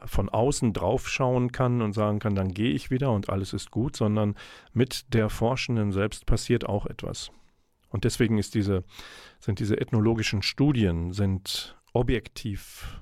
von 0.05 0.29
außen 0.29 0.73
drauf 0.73 1.09
schauen 1.09 1.51
kann 1.51 1.81
und 1.81 1.93
sagen 1.93 2.19
kann, 2.19 2.35
dann 2.35 2.53
gehe 2.53 2.71
ich 2.71 2.91
wieder 2.91 3.11
und 3.11 3.29
alles 3.29 3.53
ist 3.53 3.71
gut, 3.71 3.95
sondern 3.95 4.35
mit 4.73 5.13
der 5.13 5.29
Forschenden 5.29 5.91
selbst 5.91 6.25
passiert 6.25 6.67
auch 6.67 6.85
etwas. 6.85 7.31
Und 7.89 8.03
deswegen 8.03 8.39
diese, 8.39 8.83
sind 9.39 9.59
diese 9.59 9.79
ethnologischen 9.79 10.41
Studien 10.41 11.11
sind 11.11 11.75
objektiv 11.93 13.01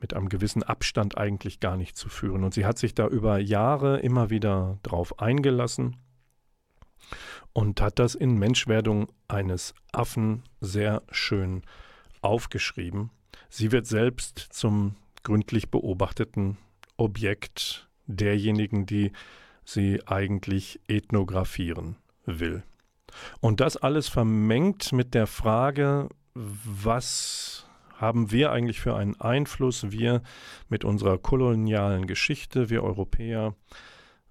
mit 0.00 0.12
einem 0.12 0.28
gewissen 0.28 0.62
Abstand 0.62 1.16
eigentlich 1.16 1.60
gar 1.60 1.76
nicht 1.76 1.96
zu 1.96 2.08
führen. 2.08 2.44
Und 2.44 2.52
sie 2.52 2.66
hat 2.66 2.78
sich 2.78 2.94
da 2.94 3.06
über 3.06 3.38
Jahre 3.38 4.00
immer 4.00 4.28
wieder 4.28 4.78
drauf 4.82 5.18
eingelassen 5.18 5.96
und 7.52 7.80
hat 7.80 7.98
das 7.98 8.14
in 8.14 8.36
Menschwerdung 8.36 9.06
eines 9.28 9.74
Affen 9.92 10.42
sehr 10.60 11.02
schön 11.10 11.62
aufgeschrieben. 12.20 13.10
Sie 13.48 13.72
wird 13.72 13.86
selbst 13.86 14.38
zum 14.38 14.96
gründlich 15.24 15.70
beobachteten 15.70 16.56
Objekt 16.96 17.88
derjenigen, 18.06 18.86
die 18.86 19.12
sie 19.64 20.06
eigentlich 20.06 20.80
ethnografieren 20.86 21.96
will. 22.26 22.62
Und 23.40 23.60
das 23.60 23.76
alles 23.76 24.08
vermengt 24.08 24.92
mit 24.92 25.14
der 25.14 25.26
Frage, 25.26 26.08
was 26.34 27.66
haben 27.96 28.30
wir 28.30 28.50
eigentlich 28.50 28.80
für 28.80 28.96
einen 28.96 29.20
Einfluss, 29.20 29.90
wir 29.90 30.22
mit 30.68 30.84
unserer 30.84 31.18
kolonialen 31.18 32.06
Geschichte, 32.06 32.70
wir 32.70 32.82
Europäer, 32.82 33.54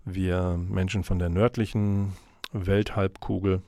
wir 0.05 0.57
Menschen 0.57 1.03
von 1.03 1.17
der 1.17 1.29
nördlichen 1.29 2.13
Welthalbkugel, 2.51 3.61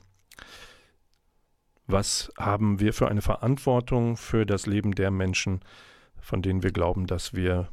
was 1.86 2.32
haben 2.38 2.80
wir 2.80 2.92
für 2.92 3.08
eine 3.08 3.22
Verantwortung 3.22 4.16
für 4.16 4.44
das 4.44 4.66
Leben 4.66 4.92
der 4.92 5.10
Menschen, 5.10 5.60
von 6.26 6.42
denen 6.42 6.64
wir 6.64 6.72
glauben, 6.72 7.06
dass 7.06 7.34
wir 7.34 7.68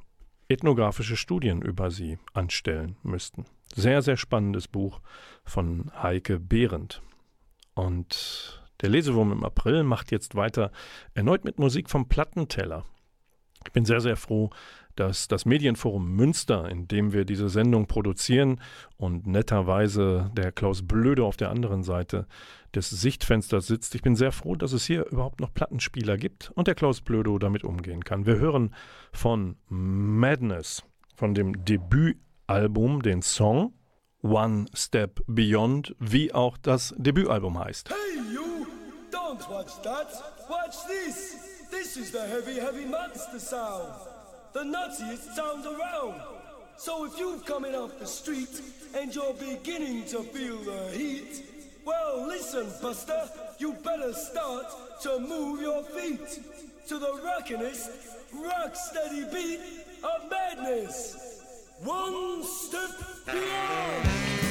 ethnografische 0.48 1.18
Studien 1.18 1.64
über 1.64 1.90
sie 1.90 2.20
anstellen 2.34 2.98
müssten. 3.02 3.46
Sehr, 3.74 4.04
sehr 4.04 4.16
spannendes 4.16 4.68
Buch 4.68 5.02
von 5.44 5.92
Heike 6.00 6.40
Behrendt. 6.40 7.02
Und 7.74 8.64
der 8.82 8.90
Lesewurm 8.90 9.32
im 9.32 9.44
April 9.44 9.82
macht 9.82 10.12
jetzt 10.12 10.36
weiter 10.36 10.72
erneut 11.16 11.46
mit 11.46 11.58
Musik 11.58 11.90
vom 11.90 12.08
Plattenteller. 12.08 12.86
Ich 13.66 13.72
bin 13.72 13.86
sehr, 13.86 14.02
sehr 14.02 14.18
froh, 14.18 14.52
dass 14.96 15.28
das 15.28 15.46
Medienforum 15.46 16.16
Münster, 16.16 16.70
in 16.70 16.88
dem 16.88 17.14
wir 17.14 17.26
diese 17.26 17.50
Sendung 17.50 17.88
produzieren 17.88 18.60
und 18.98 19.28
netterweise 19.28 20.32
der 20.34 20.52
Klaus 20.52 20.86
Blöde 20.86 21.24
auf 21.24 21.38
der 21.38 21.50
anderen 21.50 21.84
Seite 21.84 22.28
des 22.74 22.90
Sichtfensters 22.90 23.68
sitzt. 23.68 23.96
Ich 23.96 24.02
bin 24.02 24.16
sehr 24.16 24.32
froh, 24.32 24.56
dass 24.56 24.74
es 24.74 24.86
hier 24.86 25.06
überhaupt 25.08 25.40
noch 25.40 25.54
Plattenspieler 25.54 26.18
gibt 26.18 26.52
und 26.56 26.68
der 26.68 26.76
Klaus 26.76 27.02
Blödo 27.02 27.38
damit 27.38 27.64
umgehen 27.64 28.04
kann. 28.04 28.26
Wir 28.26 28.38
hören 28.38 28.74
von 29.12 29.58
Madness, 29.68 30.84
von 31.16 31.34
dem 31.34 31.66
Debütalbum, 31.66 33.02
den 33.02 33.22
Song 33.22 33.74
One 34.22 34.66
Step 34.74 35.22
Beyond, 35.28 35.96
wie 36.00 36.34
auch 36.34 36.58
das 36.58 36.96
Debütalbum 36.98 37.60
heißt. 37.60 37.90
Hey 37.90 38.34
you, 38.34 38.66
don't 39.12 39.50
watch 39.50 39.74
that, 39.84 40.08
watch 40.50 40.78
this. 40.88 41.36
This 41.70 41.98
is 41.98 42.12
the 42.12 42.20
heavy, 42.20 42.60
heavy 42.60 42.86
monster 42.86 43.40
sound. 43.40 44.13
The 44.54 44.60
nuttiest 44.64 45.34
sound 45.36 45.66
around. 45.66 46.22
So 46.78 47.06
if 47.06 47.18
you're 47.18 47.40
coming 47.40 47.76
off 47.76 47.98
the 48.00 48.06
street 48.06 48.62
and 48.96 49.14
you're 49.14 49.34
beginning 49.34 50.06
to 50.06 50.22
feel 50.24 50.58
the 50.58 50.90
heat, 50.98 51.44
Well, 51.86 52.26
listen, 52.28 52.66
Buster, 52.82 53.30
you 53.58 53.74
better 53.84 54.14
start 54.14 54.66
to 55.02 55.20
move 55.20 55.60
your 55.62 55.84
feet. 55.84 56.40
to 56.88 57.00
the 57.00 57.14
rockinest, 57.24 57.90
rock 58.34 58.76
steady 58.76 59.24
beat 59.34 59.60
of 60.04 60.30
madness. 60.30 61.16
One 61.82 62.44
step 62.44 62.92
beyond. 63.26 64.43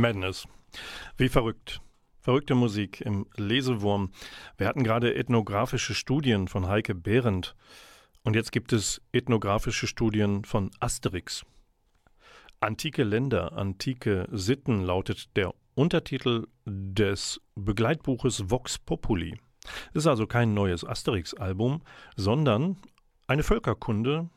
Madness. 0.00 0.46
Wie 1.16 1.28
verrückt. 1.28 1.80
Verrückte 2.20 2.54
Musik 2.54 3.00
im 3.00 3.26
Lesewurm. 3.36 4.12
Wir 4.56 4.68
hatten 4.68 4.84
gerade 4.84 5.14
ethnografische 5.14 5.94
Studien 5.94 6.46
von 6.46 6.68
Heike 6.68 6.94
Behrendt. 6.94 7.56
Und 8.22 8.36
jetzt 8.36 8.52
gibt 8.52 8.72
es 8.72 9.02
ethnografische 9.10 9.88
Studien 9.88 10.44
von 10.44 10.70
Asterix. 10.78 11.44
Antike 12.60 13.02
Länder, 13.02 13.54
antike 13.54 14.28
Sitten 14.30 14.84
lautet 14.84 15.36
der 15.36 15.52
Untertitel 15.74 16.46
des 16.64 17.40
Begleitbuches 17.56 18.50
Vox 18.50 18.78
Populi. 18.78 19.40
Es 19.90 20.02
ist 20.02 20.06
also 20.06 20.26
kein 20.26 20.54
neues 20.54 20.84
Asterix-Album, 20.84 21.82
sondern 22.14 22.76
eine 23.26 23.42
Völkerkunde, 23.42 24.28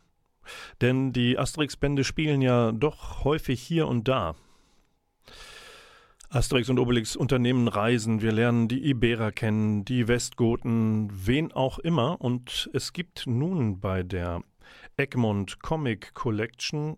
denn 0.82 1.13
die 1.13 1.38
Asterix-Bände 1.38 2.04
spielen 2.04 2.41
ja 2.41 2.72
doch 2.72 3.24
häufig 3.24 3.62
hier 3.62 3.88
und 3.88 4.08
da. 4.08 4.36
Asterix 6.30 6.70
und 6.70 6.80
Obelix 6.80 7.16
unternehmen 7.16 7.68
Reisen, 7.68 8.22
wir 8.22 8.32
lernen 8.32 8.68
die 8.68 8.84
Iberer 8.90 9.32
kennen, 9.32 9.86
die 9.86 10.08
Westgoten, 10.08 11.10
wen 11.14 11.52
auch 11.52 11.80
immer. 11.80 12.20
Und 12.20 12.70
es 12.74 12.94
gibt 12.94 13.28
nun 13.28 13.80
bei 13.80 14.04
der 14.04 14.44
Egmont 14.98 15.62
Comic 15.62 16.14
Collection 16.14 16.98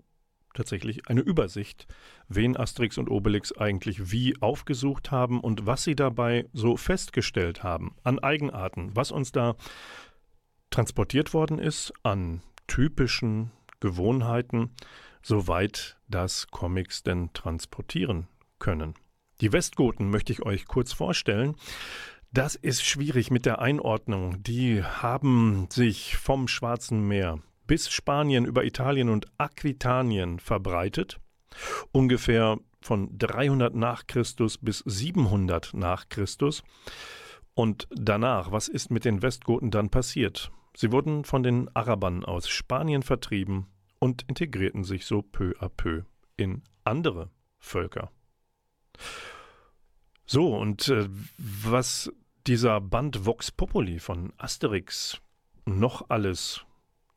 tatsächlich 0.54 1.08
eine 1.08 1.22
Übersicht, 1.22 1.88
wen 2.28 2.58
Asterix 2.58 2.98
und 2.98 3.10
Obelix 3.10 3.56
eigentlich 3.56 4.12
wie 4.12 4.42
aufgesucht 4.42 5.12
haben 5.12 5.40
und 5.40 5.66
was 5.66 5.84
sie 5.84 5.96
dabei 5.96 6.46
so 6.54 6.78
festgestellt 6.78 7.63
haben 7.63 7.96
an 8.04 8.20
Eigenarten, 8.20 8.96
was 8.96 9.12
uns 9.12 9.32
da 9.32 9.56
transportiert 10.72 11.34
worden 11.34 11.60
ist 11.60 11.94
an 12.04 12.42
typischen 12.66 13.52
Gewohnheiten, 13.80 14.72
soweit 15.22 15.98
das 16.08 16.48
Comics 16.48 17.04
denn 17.04 17.32
transportieren 17.34 18.28
können. 18.60 18.96
Die 19.41 19.54
Westgoten 19.54 20.10
möchte 20.10 20.34
ich 20.34 20.43
euch 20.43 20.65
kurz 20.65 20.93
vorstellen. 20.93 21.56
Das 22.32 22.56
ist 22.56 22.84
schwierig 22.84 23.32
mit 23.32 23.45
der 23.45 23.60
Einordnung. 23.60 24.41
Die 24.43 24.84
haben 24.84 25.67
sich 25.71 26.17
vom 26.17 26.47
Schwarzen 26.47 27.08
Meer 27.08 27.39
bis 27.67 27.89
Spanien 27.89 28.45
über 28.45 28.63
Italien 28.63 29.10
und 29.10 29.28
Aquitanien 29.38 30.39
verbreitet. 30.39 31.19
Ungefähr 31.91 32.58
von 32.82 33.17
300 33.17 33.76
nach 33.76 34.08
Christus 34.08 34.58
bis 34.58 34.80
700 34.80 35.73
nach 35.73 36.10
Christus. 36.10 36.63
Und 37.54 37.88
danach, 37.91 38.52
was 38.52 38.67
ist 38.67 38.91
mit 38.91 39.06
den 39.06 39.21
Westgoten 39.21 39.71
dann 39.71 39.89
passiert? 39.89 40.52
Sie 40.76 40.91
wurden 40.91 41.26
von 41.26 41.43
den 41.43 41.69
Arabern 41.76 42.23
aus 42.23 42.47
Spanien 42.50 43.04
vertrieben 43.04 43.67
und 44.00 44.23
integrierten 44.28 44.84
sich 44.84 45.06
so 45.06 45.21
peu 45.21 45.54
à 45.60 45.69
peu 45.69 46.04
in 46.38 46.62
andere 46.84 47.32
Völker. 47.58 48.12
So, 50.26 50.56
und 50.56 50.90
äh, 50.90 51.08
was 51.38 52.12
dieser 52.48 52.82
Band 52.82 53.26
Vox 53.26 53.52
Populi 53.52 54.00
von 54.00 54.34
Asterix 54.38 55.22
noch 55.66 56.10
alles, 56.10 56.66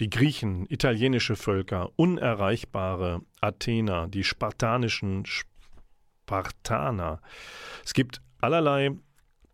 die 0.01 0.11
Griechen, 0.11 0.66
italienische 0.69 1.37
Völker, 1.37 1.90
unerreichbare 1.97 3.23
Athener, 3.40 4.09
die 4.09 4.25
spartanischen 4.25 5.25
Spartaner. 5.27 7.21
Es 7.85 7.95
gibt 7.95 8.23
allerlei 8.40 8.93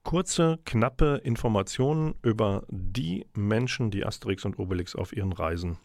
kurze, 0.02 0.58
knappe 0.64 1.16
Informationen 1.24 2.14
über 2.22 2.64
die 2.68 3.26
Menschen, 3.34 3.90
die 3.90 4.06
Asterix 4.06 4.44
und 4.44 4.58
Obelix 4.58 4.94
auf 4.94 5.14
ihren 5.14 5.32
Reisen 5.32 5.78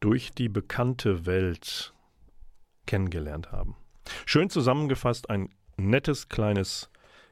durch 0.00 0.32
die 0.32 0.48
bekannte 0.48 1.26
Welt 1.26 1.94
kennengelernt 2.86 3.50
haben. 3.50 3.76
Schön 4.26 4.50
zusammengefasst 4.50 5.30
ein 5.30 5.48
nettes 5.78 6.28
kleines 6.28 6.90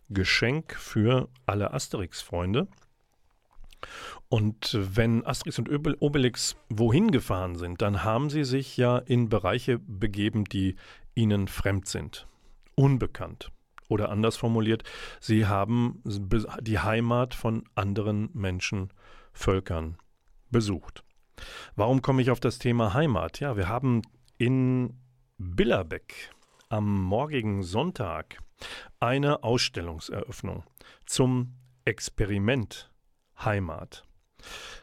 Geschenk 0.09 0.75
für 0.75 1.29
alle 1.45 1.73
Asterix-Freunde. 1.73 2.69
Und 4.29 4.77
wenn 4.81 5.25
Asterix 5.27 5.59
und 5.59 5.69
Obel- 5.69 5.97
Obelix 6.01 6.57
wohin 6.69 7.11
gefahren 7.11 7.57
sind, 7.57 7.83
dann 7.83 8.03
haben 8.03 8.31
sie 8.31 8.45
sich 8.45 8.77
ja 8.77 8.99
in 8.99 9.29
Bereiche 9.29 9.79
begeben, 9.79 10.45
die 10.45 10.77
ihnen 11.15 11.49
fremd 11.49 11.87
sind, 11.87 12.27
unbekannt. 12.75 13.53
Oder 13.89 14.09
anders 14.09 14.37
formuliert, 14.37 14.83
sie 15.21 15.47
haben 15.47 16.03
be- 16.05 16.47
die 16.61 16.81
Heimat 16.81 17.35
von 17.35 17.65
anderen 17.75 18.31
Menschen, 18.33 18.91
Völkern 19.33 19.99
besucht. 20.51 21.05
Warum 21.77 22.03
komme 22.03 22.23
ich 22.23 22.31
auf 22.31 22.41
das 22.41 22.59
Thema 22.59 22.95
Heimat? 22.95 23.39
Ja, 23.39 23.57
wir 23.57 23.69
haben 23.69 24.03
in 24.39 24.99
Billerbeck 25.39 26.31
am 26.69 27.03
morgigen 27.03 27.63
Sonntag 27.63 28.39
eine 28.99 29.45
Ausstellungseröffnung 29.45 30.65
zum 31.05 31.55
Experiment 31.85 32.91
Heimat. 33.39 34.05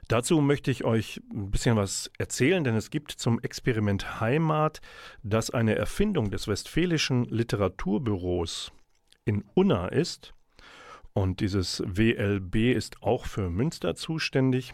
Dazu 0.08 0.42
möchte 0.42 0.72
ich 0.72 0.84
euch 0.84 1.22
ein 1.34 1.52
bisschen 1.52 1.76
was 1.76 2.12
erzählen, 2.18 2.64
denn 2.64 2.76
es 2.76 2.90
gibt 2.90 3.12
zum 3.12 3.40
Experiment 3.40 4.20
Heimat, 4.20 4.82
das 5.24 5.50
eine 5.50 5.76
Erfindung 5.76 6.32
des 6.32 6.48
Westfälischen 6.48 7.26
Literaturbüros 7.26 8.72
in 9.26 9.44
Unna 9.54 9.88
ist. 9.88 10.34
Und 11.14 11.40
dieses 11.40 11.84
WLB 11.86 12.76
ist 12.76 13.02
auch 13.04 13.26
für 13.26 13.50
Münster 13.50 13.96
zuständig. 13.96 14.74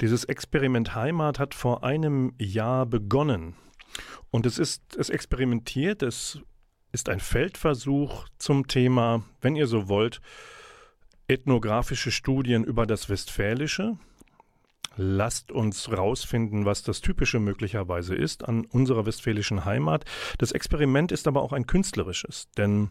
Dieses 0.00 0.24
Experiment 0.24 0.94
Heimat 0.94 1.38
hat 1.38 1.54
vor 1.54 1.84
einem 1.84 2.32
Jahr 2.38 2.86
begonnen. 2.86 3.54
Und 4.30 4.46
es 4.46 4.58
ist, 4.58 4.96
es 4.96 5.10
experimentiert, 5.10 6.02
es 6.02 6.40
ist 6.92 7.08
ein 7.08 7.20
Feldversuch 7.20 8.28
zum 8.38 8.66
Thema, 8.66 9.22
wenn 9.40 9.56
ihr 9.56 9.66
so 9.66 9.88
wollt, 9.88 10.20
ethnografische 11.28 12.10
Studien 12.10 12.64
über 12.64 12.86
das 12.86 13.08
Westfälische. 13.08 13.96
Lasst 14.96 15.52
uns 15.52 15.90
rausfinden, 15.90 16.64
was 16.64 16.82
das 16.82 17.00
Typische 17.00 17.38
möglicherweise 17.38 18.16
ist 18.16 18.46
an 18.46 18.66
unserer 18.66 19.06
westfälischen 19.06 19.64
Heimat. 19.64 20.04
Das 20.38 20.50
Experiment 20.50 21.12
ist 21.12 21.28
aber 21.28 21.42
auch 21.42 21.52
ein 21.52 21.66
künstlerisches, 21.66 22.50
denn 22.56 22.90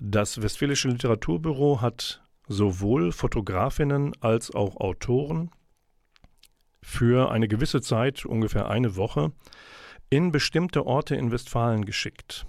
das 0.00 0.40
Westfälische 0.40 0.88
Literaturbüro 0.88 1.82
hat 1.82 2.22
sowohl 2.48 3.12
Fotografinnen 3.12 4.14
als 4.20 4.54
auch 4.54 4.76
Autoren 4.76 5.50
für 6.82 7.30
eine 7.30 7.48
gewisse 7.48 7.80
Zeit, 7.82 8.24
ungefähr 8.24 8.68
eine 8.68 8.96
Woche, 8.96 9.32
in 10.10 10.32
bestimmte 10.32 10.86
Orte 10.86 11.16
in 11.16 11.30
Westfalen 11.32 11.84
geschickt. 11.84 12.46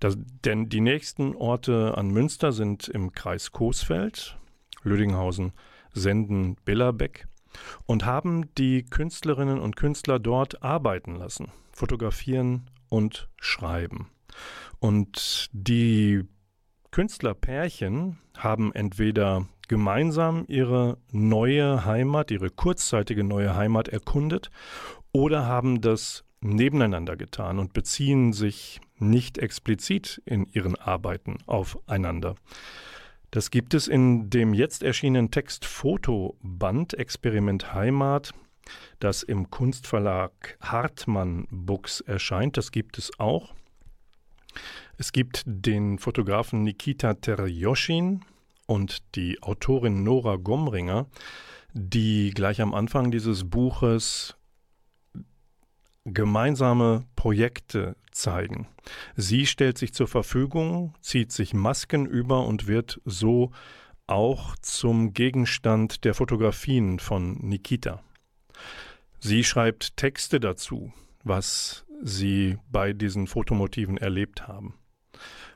Das, 0.00 0.16
denn 0.44 0.68
die 0.68 0.80
nächsten 0.80 1.34
Orte 1.36 1.96
an 1.96 2.08
Münster 2.08 2.52
sind 2.52 2.88
im 2.88 3.12
Kreis 3.12 3.52
Coesfeld, 3.52 4.36
Lüdinghausen, 4.82 5.52
Senden, 5.92 6.56
Billerbeck 6.64 7.26
und 7.86 8.04
haben 8.04 8.52
die 8.54 8.84
Künstlerinnen 8.84 9.58
und 9.58 9.76
Künstler 9.76 10.18
dort 10.18 10.62
arbeiten 10.62 11.16
lassen, 11.16 11.48
fotografieren 11.72 12.70
und 12.88 13.28
schreiben. 13.40 14.10
Und 14.78 15.48
die 15.52 16.24
Künstlerpärchen 16.90 18.18
haben 18.36 18.72
entweder 18.72 19.46
gemeinsam 19.68 20.44
ihre 20.48 20.98
neue 21.12 21.84
Heimat, 21.84 22.30
ihre 22.30 22.50
kurzzeitige 22.50 23.22
neue 23.22 23.54
Heimat 23.54 23.88
erkundet 23.88 24.50
oder 25.12 25.46
haben 25.46 25.80
das 25.80 26.24
nebeneinander 26.40 27.16
getan 27.16 27.58
und 27.58 27.72
beziehen 27.72 28.32
sich 28.32 28.80
nicht 28.98 29.38
explizit 29.38 30.22
in 30.24 30.46
ihren 30.46 30.76
Arbeiten 30.76 31.38
aufeinander. 31.46 32.34
Das 33.30 33.50
gibt 33.50 33.74
es 33.74 33.86
in 33.86 34.28
dem 34.30 34.54
jetzt 34.54 34.82
erschienenen 34.82 35.30
Text-Foto-Band 35.30 36.94
Experiment 36.94 37.74
Heimat, 37.74 38.32
das 38.98 39.22
im 39.22 39.50
Kunstverlag 39.50 40.58
Hartmann 40.60 41.46
Books 41.50 42.00
erscheint. 42.00 42.56
Das 42.56 42.72
gibt 42.72 42.98
es 42.98 43.10
auch. 43.18 43.54
Es 44.98 45.12
gibt 45.12 45.42
den 45.46 45.98
Fotografen 45.98 46.62
Nikita 46.62 47.14
Terjoshin 47.14 48.22
und 48.66 48.98
die 49.14 49.42
Autorin 49.42 50.02
Nora 50.02 50.36
Gomringer, 50.36 51.06
die 51.72 52.30
gleich 52.30 52.60
am 52.60 52.74
Anfang 52.74 53.10
dieses 53.10 53.48
Buches 53.48 54.36
gemeinsame 56.04 57.04
Projekte 57.16 57.96
zeigen. 58.10 58.68
Sie 59.16 59.46
stellt 59.46 59.78
sich 59.78 59.92
zur 59.92 60.08
Verfügung, 60.08 60.94
zieht 61.00 61.32
sich 61.32 61.54
Masken 61.54 62.06
über 62.06 62.46
und 62.46 62.66
wird 62.66 63.00
so 63.04 63.52
auch 64.06 64.56
zum 64.60 65.12
Gegenstand 65.12 66.04
der 66.04 66.14
Fotografien 66.14 66.98
von 66.98 67.38
Nikita. 67.38 68.02
Sie 69.20 69.44
schreibt 69.44 69.96
Texte 69.96 70.40
dazu, 70.40 70.92
was 71.22 71.84
sie 72.02 72.58
bei 72.70 72.92
diesen 72.92 73.26
Fotomotiven 73.26 73.98
erlebt 73.98 74.48
haben. 74.48 74.74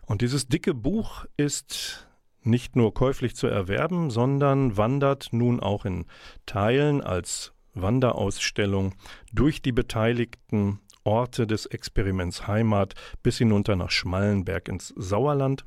Und 0.07 0.20
dieses 0.20 0.46
dicke 0.46 0.74
Buch 0.74 1.24
ist 1.37 2.07
nicht 2.42 2.76
nur 2.76 2.92
käuflich 2.92 3.35
zu 3.35 3.46
erwerben, 3.46 4.11
sondern 4.11 4.76
wandert 4.76 5.28
nun 5.33 5.61
auch 5.61 5.87
in 5.87 6.04
Teilen 6.44 7.00
als 7.00 7.53
Wanderausstellung 7.74 8.94
durch 9.32 9.62
die 9.62 9.72
beteiligten 9.72 10.80
Orte 11.04 11.46
des 11.46 11.66
Experiments 11.66 12.46
Heimat 12.46 12.94
bis 13.22 13.38
hinunter 13.38 13.76
nach 13.76 13.90
Schmallenberg 13.90 14.68
ins 14.68 14.88
Sauerland. 14.96 15.64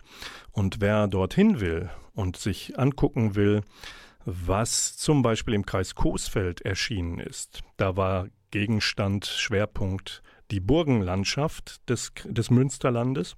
Und 0.52 0.82
wer 0.82 1.08
dorthin 1.08 1.60
will 1.60 1.90
und 2.14 2.38
sich 2.38 2.78
angucken 2.80 3.36
will, 3.36 3.62
was 4.26 4.98
zum 4.98 5.22
Beispiel 5.22 5.54
im 5.54 5.66
Kreis 5.66 5.96
Coesfeld 5.96 6.62
erschienen 6.62 7.20
ist, 7.20 7.62
da 7.78 7.96
war 7.96 8.28
Gegenstand, 8.52 9.26
Schwerpunkt 9.26 10.22
die 10.52 10.60
Burgenlandschaft 10.60 11.88
des, 11.90 12.12
des 12.26 12.50
Münsterlandes. 12.50 13.36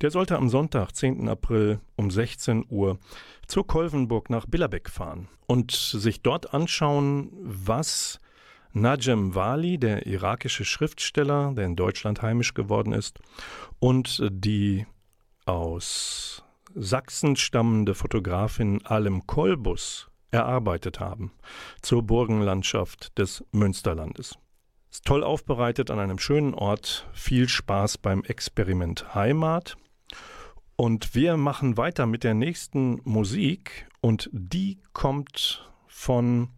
Der 0.00 0.10
sollte 0.10 0.36
am 0.36 0.48
Sonntag, 0.48 0.94
10. 0.94 1.28
April 1.28 1.80
um 1.96 2.10
16 2.10 2.66
Uhr 2.68 2.98
zur 3.46 3.66
Kolvenburg 3.66 4.30
nach 4.30 4.46
Billerbeck 4.46 4.90
fahren 4.90 5.28
und 5.46 5.72
sich 5.72 6.22
dort 6.22 6.54
anschauen, 6.54 7.30
was 7.40 8.20
Najem 8.72 9.34
Wali, 9.34 9.78
der 9.78 10.06
irakische 10.06 10.64
Schriftsteller, 10.64 11.52
der 11.54 11.64
in 11.64 11.76
Deutschland 11.76 12.22
heimisch 12.22 12.54
geworden 12.54 12.92
ist, 12.92 13.18
und 13.78 14.22
die 14.30 14.86
aus 15.46 16.44
Sachsen 16.74 17.36
stammende 17.36 17.94
Fotografin 17.94 18.84
Alem 18.84 19.26
Kolbus 19.26 20.08
erarbeitet 20.30 21.00
haben 21.00 21.32
zur 21.80 22.02
Burgenlandschaft 22.02 23.16
des 23.18 23.44
Münsterlandes. 23.52 24.38
Ist 24.98 25.06
toll 25.06 25.22
aufbereitet 25.22 25.92
an 25.92 26.00
einem 26.00 26.18
schönen 26.18 26.54
Ort. 26.54 27.06
Viel 27.12 27.48
Spaß 27.48 27.98
beim 27.98 28.24
Experiment 28.24 29.14
Heimat. 29.14 29.76
Und 30.74 31.14
wir 31.14 31.36
machen 31.36 31.76
weiter 31.76 32.04
mit 32.06 32.24
der 32.24 32.34
nächsten 32.34 33.00
Musik 33.04 33.86
und 34.00 34.28
die 34.32 34.80
kommt 34.94 35.70
von 35.86 36.48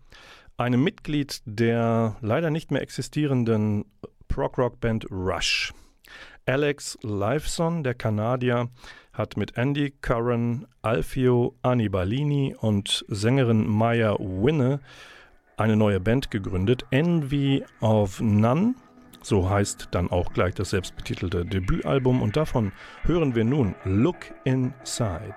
einem 0.56 0.82
Mitglied 0.82 1.42
der 1.44 2.16
leider 2.22 2.48
nicht 2.48 2.70
mehr 2.70 2.80
existierenden 2.80 3.84
Prog-Rock-Band 4.28 5.10
Rush. 5.10 5.74
Alex 6.46 6.96
Lifeson, 7.02 7.84
der 7.84 7.92
Kanadier, 7.92 8.70
hat 9.12 9.36
mit 9.36 9.58
Andy 9.58 9.90
Curran, 10.00 10.66
Alfio 10.80 11.58
Anibalini 11.60 12.56
und 12.58 13.04
Sängerin 13.08 13.68
Maya 13.68 14.16
Winne 14.18 14.80
eine 15.60 15.76
neue 15.76 16.00
Band 16.00 16.30
gegründet, 16.30 16.86
Envy 16.90 17.64
of 17.80 18.20
None. 18.20 18.74
So 19.22 19.50
heißt 19.50 19.88
dann 19.90 20.10
auch 20.10 20.32
gleich 20.32 20.54
das 20.54 20.70
selbstbetitelte 20.70 21.44
Debütalbum 21.44 22.22
und 22.22 22.36
davon 22.36 22.72
hören 23.02 23.34
wir 23.34 23.44
nun 23.44 23.74
Look 23.84 24.32
Inside. 24.44 25.34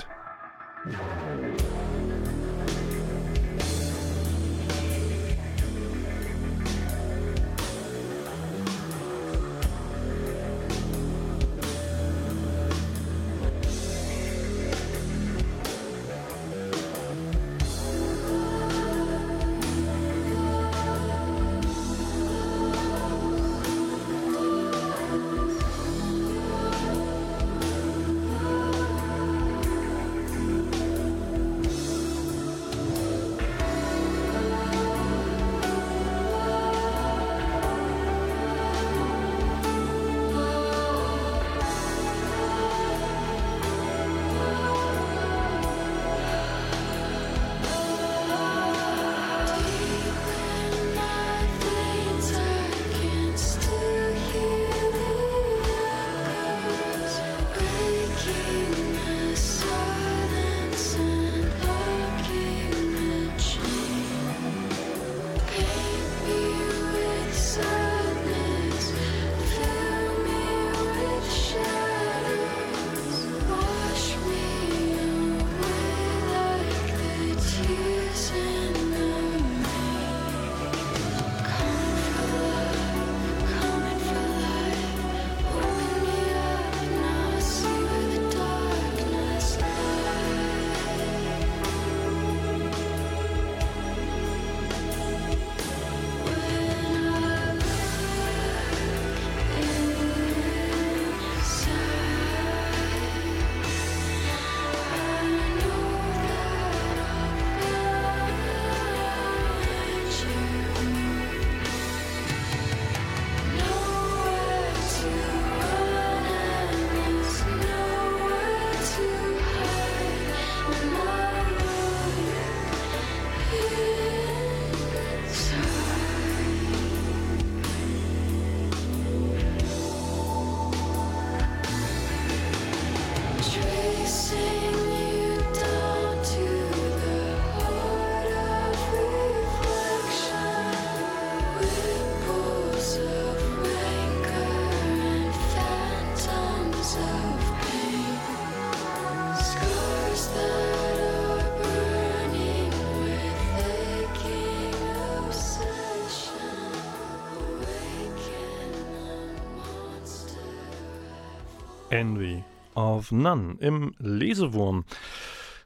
Envy 161.94 162.44
of 162.74 163.12
None 163.12 163.58
im 163.60 163.94
Lesewurm, 164.00 164.84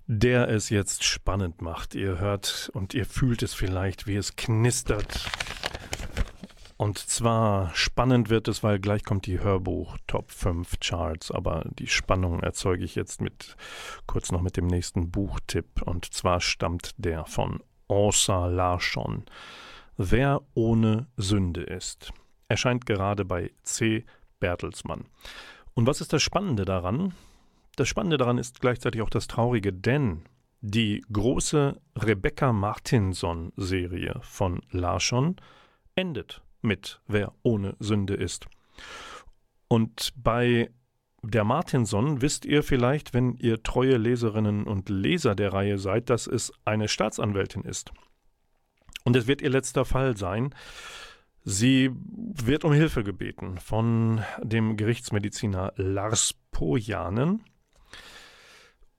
der 0.08 0.50
es 0.50 0.70
jetzt 0.70 1.06
spannend 1.06 1.62
macht. 1.62 1.96
Ihr 1.96 2.20
hört 2.20 2.70
und 2.74 2.94
ihr 2.94 3.06
fühlt 3.06 3.44
es 3.44 3.54
vielleicht, 3.54 4.08
wie 4.08 4.18
es 4.18 4.36
knistert. 4.36 5.26
Und 6.76 6.98
zwar 6.98 7.74
spannend 7.74 8.30
wird 8.30 8.50
es, 8.50 8.62
weil 8.62 8.78
gleich 8.78 9.06
kommt 9.06 9.26
die 9.26 9.40
Hörbuch 9.40 9.98
Top 10.06 10.30
5 10.32 10.82
Charts, 10.82 11.32
aber 11.32 11.64
die 11.80 11.88
Spannung 11.88 12.42
erzeuge 12.42 12.84
ich 12.84 12.96
jetzt 12.96 13.22
mit 13.22 13.56
kurz 14.06 14.30
noch 14.30 14.42
mit 14.42 14.58
dem 14.58 14.68
nächsten 14.68 15.10
Buchtipp 15.10 15.82
und 15.84 16.14
zwar 16.14 16.42
stammt 16.42 16.92
der 16.98 17.24
von 17.26 17.64
Orsa 17.88 18.48
Larsson. 18.48 19.24
Wer 19.96 20.42
ohne 20.56 21.08
Sünde 21.16 21.64
ist. 21.64 22.12
Erscheint 22.50 22.86
gerade 22.86 23.24
bei 23.24 23.52
C. 23.64 24.06
Bertelsmann. 24.42 25.06
Und 25.78 25.86
was 25.86 26.02
ist 26.02 26.12
das 26.12 26.24
Spannende 26.24 26.66
daran? 26.66 27.14
Das 27.76 27.88
Spannende 27.88 28.18
daran 28.18 28.40
ist 28.40 28.62
gleichzeitig 28.62 29.04
auch 29.04 29.12
das 29.12 29.28
Traurige, 29.28 29.72
denn 29.72 30.24
die 30.62 31.06
große 31.14 31.80
Rebecca 31.96 32.52
Martinson-Serie 32.52 34.16
von 34.24 34.64
Larschon 34.72 35.36
endet 35.94 36.42
mit 36.64 37.00
Wer 37.06 37.32
ohne 37.44 37.76
Sünde 37.78 38.16
ist. 38.16 38.48
Und 39.68 40.14
bei 40.16 40.72
der 41.22 41.44
Martinson 41.44 42.24
wisst 42.24 42.46
ihr 42.46 42.64
vielleicht, 42.64 43.14
wenn 43.14 43.36
ihr 43.36 43.62
treue 43.62 43.98
Leserinnen 43.98 44.64
und 44.64 44.90
Leser 44.90 45.36
der 45.36 45.54
Reihe 45.54 45.78
seid, 45.78 46.10
dass 46.10 46.26
es 46.26 46.52
eine 46.66 46.88
Staatsanwältin 46.88 47.62
ist. 47.62 47.92
Und 49.04 49.16
es 49.16 49.28
wird 49.28 49.44
ihr 49.44 49.52
letzter 49.52 49.86
Fall 49.86 50.18
sein. 50.18 50.56
Sie 51.50 51.92
wird 51.94 52.66
um 52.66 52.74
Hilfe 52.74 53.06
gebeten 53.06 53.58
von 53.58 54.22
dem 54.44 54.76
Gerichtsmediziner 54.76 55.72
Lars 55.78 56.36
Pojanen. 56.52 57.42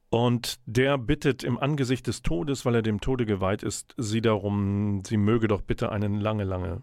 Und 0.08 0.58
der 0.64 0.96
bittet 0.96 1.44
im 1.44 1.58
Angesicht 1.58 2.06
des 2.06 2.22
Todes, 2.22 2.64
weil 2.64 2.76
er 2.76 2.80
dem 2.80 3.02
Tode 3.02 3.26
geweiht 3.26 3.62
ist, 3.62 3.94
sie 3.98 4.22
darum, 4.22 5.02
sie 5.06 5.18
möge 5.18 5.46
doch 5.46 5.60
bitte 5.60 5.92
einen 5.92 6.22
lange, 6.22 6.44
lange 6.44 6.82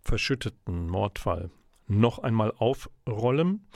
verschütteten 0.00 0.88
Mordfall 0.88 1.52
noch 1.86 2.18
einmal 2.18 2.52
aufrollen. 2.56 3.68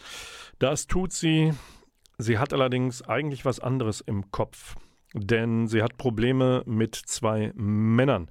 Das 0.58 0.88
tut 0.88 1.12
sie. 1.12 1.52
Sie 2.18 2.38
hat 2.38 2.52
allerdings 2.52 3.02
eigentlich 3.02 3.44
was 3.44 3.60
anderes 3.60 4.00
im 4.00 4.32
Kopf, 4.32 4.74
denn 5.12 5.68
sie 5.68 5.80
hat 5.80 5.96
Probleme 5.96 6.64
mit 6.66 6.96
zwei 6.96 7.52
Männern, 7.54 8.28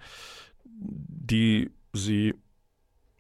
die 0.66 1.72
sie 1.94 2.34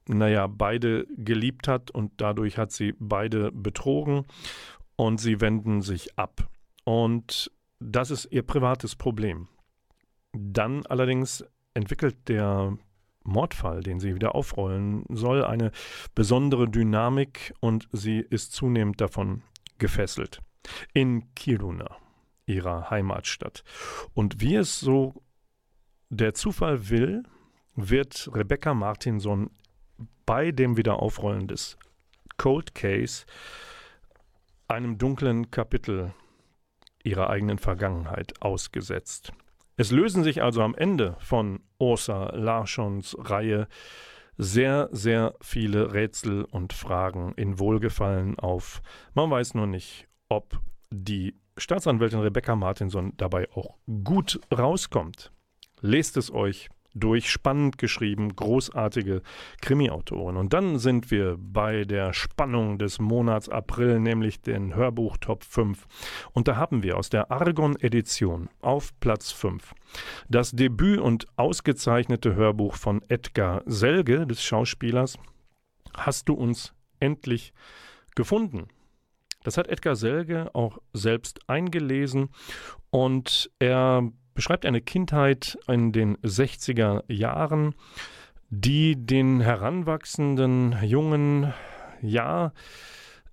naja, 0.08 0.48
beide 0.48 1.08
geliebt 1.16 1.68
hat 1.68 1.92
und 1.92 2.12
dadurch 2.18 2.58
hat 2.58 2.72
sie 2.72 2.94
beide 3.00 3.52
betrogen 3.52 4.26
und 4.96 5.20
sie 5.20 5.42
wenden 5.42 5.82
sich 5.82 6.18
ab. 6.18 6.50
Und 6.84 7.52
das 7.80 8.12
ist 8.12 8.26
ihr 8.32 8.44
privates 8.44 8.96
Problem. 8.96 9.48
Dann 10.34 10.86
allerdings 10.86 11.46
entwickelt 11.74 12.28
der 12.28 12.78
Mordfall, 13.24 13.82
den 13.82 14.00
sie 14.00 14.16
wieder 14.16 14.36
aufrollen 14.36 15.06
soll, 15.10 15.44
eine 15.44 15.72
besondere 16.16 16.70
Dynamik 16.70 17.54
und 17.60 17.88
sie 17.92 18.20
ist 18.20 18.52
zunehmend 18.52 19.00
davon 19.00 19.44
gefesselt. 19.78 20.40
In 20.94 21.34
Kiruna, 21.36 21.98
ihrer 22.46 22.90
Heimatstadt. 22.90 23.64
Und 24.14 24.42
wie 24.42 24.56
es 24.56 24.80
so 24.80 25.24
der 26.10 26.34
Zufall 26.34 26.90
will, 26.90 27.24
wird 27.76 28.30
Rebecca 28.34 28.74
Martinson 28.74 29.50
bei 30.26 30.52
dem 30.52 30.78
Wiederaufrollen 30.78 31.48
des 31.48 31.78
Cold 32.38 32.76
Case 32.76 33.26
einem 34.68 34.98
dunklen 34.98 35.52
Kapitel 35.52 36.14
ihrer 37.04 37.30
eigenen 37.30 37.58
Vergangenheit 37.58 38.42
ausgesetzt. 38.42 39.34
Es 39.76 39.92
lösen 39.92 40.24
sich 40.24 40.42
also 40.42 40.62
am 40.62 40.76
Ende 40.76 41.16
von 41.20 41.60
Ursa 41.80 42.36
Larssons 42.36 43.16
Reihe 43.20 43.68
sehr, 44.38 44.90
sehr 44.92 45.36
viele 45.42 45.94
Rätsel 45.94 46.44
und 46.46 46.74
Fragen 46.74 47.34
in 47.36 47.60
Wohlgefallen 47.60 48.40
auf. 48.40 48.82
Man 49.14 49.30
weiß 49.30 49.54
nur 49.54 49.68
nicht, 49.68 50.08
ob 50.30 50.60
die 50.92 51.36
Staatsanwältin 51.58 52.20
Rebecca 52.20 52.56
Martinson 52.56 53.14
dabei 53.18 53.50
auch 53.52 53.78
gut 54.04 54.40
rauskommt. 54.52 55.32
Lest 55.82 56.18
es 56.18 56.32
euch 56.32 56.70
durch 56.94 57.30
spannend 57.30 57.78
geschrieben, 57.78 58.36
großartige 58.36 59.22
Krimi-Autoren. 59.62 60.38
Und 60.38 60.54
dann 60.54 60.80
sind 60.80 61.12
wir 61.12 61.38
bei 61.40 61.86
der 61.86 62.14
Spannung 62.14 62.78
des 62.78 63.00
Monats 63.00 63.50
April, 63.50 64.00
nämlich 64.00 64.42
den 64.42 64.76
Hörbuch 64.76 65.18
Top 65.18 65.44
5. 65.44 65.88
Und 66.32 66.48
da 66.48 66.56
haben 66.56 66.84
wir 66.84 66.98
aus 66.98 67.10
der 67.10 67.32
Argon-Edition 67.32 68.50
auf 68.62 68.92
Platz 69.00 69.32
5 69.32 69.74
das 70.28 70.52
Debüt 70.52 71.00
und 71.00 71.28
ausgezeichnete 71.36 72.36
Hörbuch 72.36 72.76
von 72.76 73.02
Edgar 73.10 73.62
Selge, 73.66 74.26
des 74.26 74.44
Schauspielers, 74.44 75.18
Hast 75.96 76.30
du 76.30 76.34
uns 76.34 76.74
endlich 77.00 77.54
gefunden? 78.16 78.68
Das 79.44 79.58
hat 79.58 79.68
Edgar 79.68 79.96
Selge 79.96 80.50
auch 80.54 80.80
selbst 80.94 81.48
eingelesen 81.48 82.30
und 82.90 83.52
er 83.60 84.10
beschreibt 84.34 84.66
eine 84.66 84.82
Kindheit 84.82 85.58
in 85.68 85.92
den 85.92 86.18
60er 86.18 87.04
Jahren, 87.12 87.76
die 88.50 88.96
den 88.96 89.42
heranwachsenden 89.42 90.78
Jungen 90.84 91.54
ja 92.02 92.52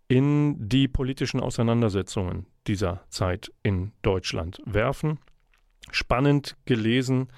in 0.08 0.68
die 0.68 0.88
politischen 0.88 1.40
Auseinandersetzungen 1.40 2.46
dieser 2.66 3.04
Zeit 3.10 3.52
in 3.62 3.92
Deutschland 4.02 4.60
werfen. 4.64 5.18
Spannend 5.90 6.56
gelesen 6.64 7.28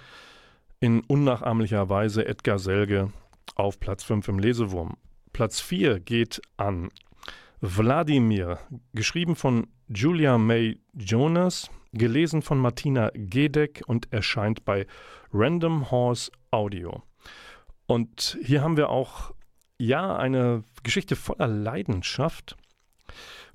in 0.80 1.00
unnachahmlicher 1.00 1.88
Weise 1.88 2.26
Edgar 2.26 2.58
Selge 2.58 3.12
auf 3.54 3.78
Platz 3.78 4.04
5 4.04 4.28
im 4.28 4.38
Lesewurm. 4.38 4.96
Platz 5.32 5.60
4 5.60 6.00
geht 6.00 6.40
an 6.56 6.90
Wladimir, 7.60 8.58
geschrieben 8.92 9.36
von 9.36 9.68
Julia 9.94 10.38
May 10.38 10.80
Jonas, 10.94 11.70
gelesen 11.92 12.40
von 12.40 12.58
Martina 12.58 13.10
Gedeck 13.14 13.82
und 13.86 14.10
erscheint 14.10 14.64
bei 14.64 14.86
Random 15.32 15.90
Horse 15.90 16.30
Audio. 16.50 17.02
Und 17.86 18.38
hier 18.42 18.62
haben 18.62 18.78
wir 18.78 18.88
auch 18.88 19.34
ja 19.78 20.16
eine 20.16 20.64
Geschichte 20.82 21.14
voller 21.14 21.46
Leidenschaft. 21.46 22.56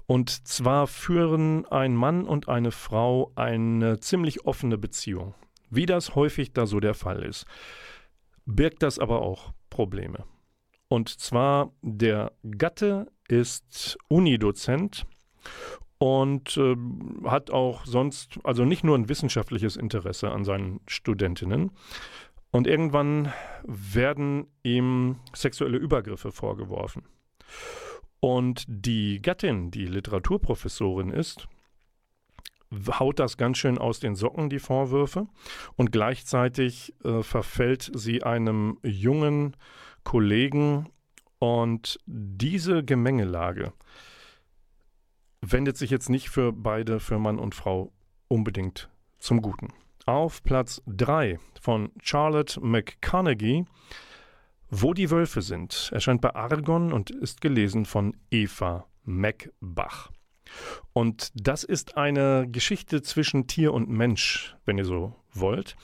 Und 0.06 0.48
zwar 0.48 0.86
führen 0.86 1.66
ein 1.66 1.96
Mann 1.96 2.26
und 2.26 2.48
eine 2.48 2.72
Frau 2.72 3.32
eine 3.36 4.00
ziemlich 4.00 4.46
offene 4.46 4.78
Beziehung. 4.78 5.34
Wie 5.72 5.88
das 5.88 6.14
häufig 6.14 6.54
da 6.54 6.68
so 6.68 6.80
der 6.80 6.94
Fall 6.94 7.24
ist, 7.24 7.46
birgt 8.46 8.84
das 8.84 9.00
aber 9.00 9.24
auch 9.24 9.54
Probleme. 9.72 10.24
Und 10.88 11.10
zwar 11.10 11.72
der 11.82 12.32
Gatte 12.44 13.12
ist 13.28 13.98
Unidozent 14.08 15.06
und 16.00 16.58
äh, 16.58 16.76
hat 17.26 17.52
auch 17.52 17.86
sonst, 17.86 18.40
also 18.44 18.66
nicht 18.66 18.84
nur 18.84 18.98
ein 18.98 19.10
wissenschaftliches 19.10 19.76
Interesse 19.76 20.32
an 20.32 20.44
seinen 20.44 20.80
Studentinnen. 20.88 21.72
Und 22.52 22.68
irgendwann 22.68 23.34
werden 23.64 24.48
ihm 24.64 25.18
sexuelle 25.34 25.78
Übergriffe 25.78 26.32
vorgeworfen. 26.32 27.04
Und 28.20 28.64
die 28.68 29.22
Gattin, 29.22 29.70
die 29.70 29.86
Literaturprofessorin 29.86 31.10
ist, 31.10 31.48
haut 33.00 33.20
das 33.20 33.38
ganz 33.38 33.58
schön 33.58 33.78
aus 33.78 34.00
den 34.00 34.16
Socken, 34.16 34.50
die 34.50 34.60
Vorwürfe. 34.60 35.28
Und 35.76 35.92
gleichzeitig 35.92 36.94
äh, 37.04 37.22
verfällt 37.22 37.92
sie 37.94 38.24
einem 38.24 38.80
jungen 38.84 39.56
Kollegen. 40.04 40.90
Und 41.40 42.00
diese 42.08 42.84
Gemengelage 42.84 43.74
wendet 45.42 45.78
sich 45.78 45.90
jetzt 45.90 46.10
nicht 46.10 46.30
für 46.30 46.52
beide, 46.52 47.00
für 47.00 47.20
Mann 47.20 47.40
und 47.40 47.56
Frau, 47.56 47.92
unbedingt 48.28 48.90
zum 49.20 49.42
Guten. 49.42 49.74
Auf 50.06 50.44
Platz 50.44 50.82
3 50.88 51.40
von 51.60 51.92
Charlotte 52.02 52.60
McConaughey, 52.62 53.66
Wo 54.70 54.94
die 54.94 55.12
Wölfe 55.12 55.42
sind, 55.42 55.90
erscheint 55.94 56.22
bei 56.22 56.36
Argon 56.36 56.92
und 56.92 57.10
ist 57.10 57.42
gelesen 57.42 57.86
von 57.86 58.16
Eva 58.30 58.86
Mackbach. 59.04 60.12
Und 60.94 61.32
das 61.36 61.64
ist 61.64 61.98
eine 61.98 62.48
Geschichte 62.50 63.02
zwischen 63.02 63.48
Tier 63.48 63.74
und 63.74 63.90
Mensch, 63.90 64.56
wenn 64.66 64.78
ihr 64.78 64.86
so 64.86 65.16
wollt. 65.34 65.76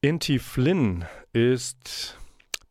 Inti 0.00 0.38
Flynn 0.38 1.04
ist 1.32 2.18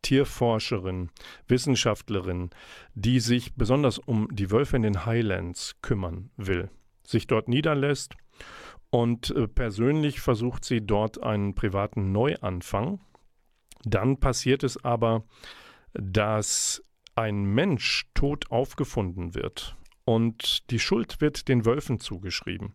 Tierforscherin, 0.01 1.09
Wissenschaftlerin, 1.47 2.49
die 2.95 3.19
sich 3.19 3.55
besonders 3.55 3.99
um 3.99 4.27
die 4.31 4.51
Wölfe 4.51 4.75
in 4.75 4.83
den 4.83 5.05
Highlands 5.05 5.75
kümmern 5.81 6.29
will, 6.37 6.69
sich 7.03 7.27
dort 7.27 7.47
niederlässt 7.47 8.15
und 8.89 9.31
äh, 9.31 9.47
persönlich 9.47 10.21
versucht 10.21 10.63
sie 10.65 10.85
dort 10.85 11.21
einen 11.21 11.55
privaten 11.55 12.11
Neuanfang. 12.11 12.99
Dann 13.83 14.19
passiert 14.19 14.63
es 14.63 14.83
aber, 14.83 15.23
dass 15.93 16.83
ein 17.15 17.43
Mensch 17.43 18.05
tot 18.13 18.51
aufgefunden 18.51 19.33
wird 19.33 19.75
und 20.05 20.69
die 20.71 20.79
Schuld 20.79 21.19
wird 21.19 21.47
den 21.47 21.65
Wölfen 21.65 21.99
zugeschrieben. 21.99 22.73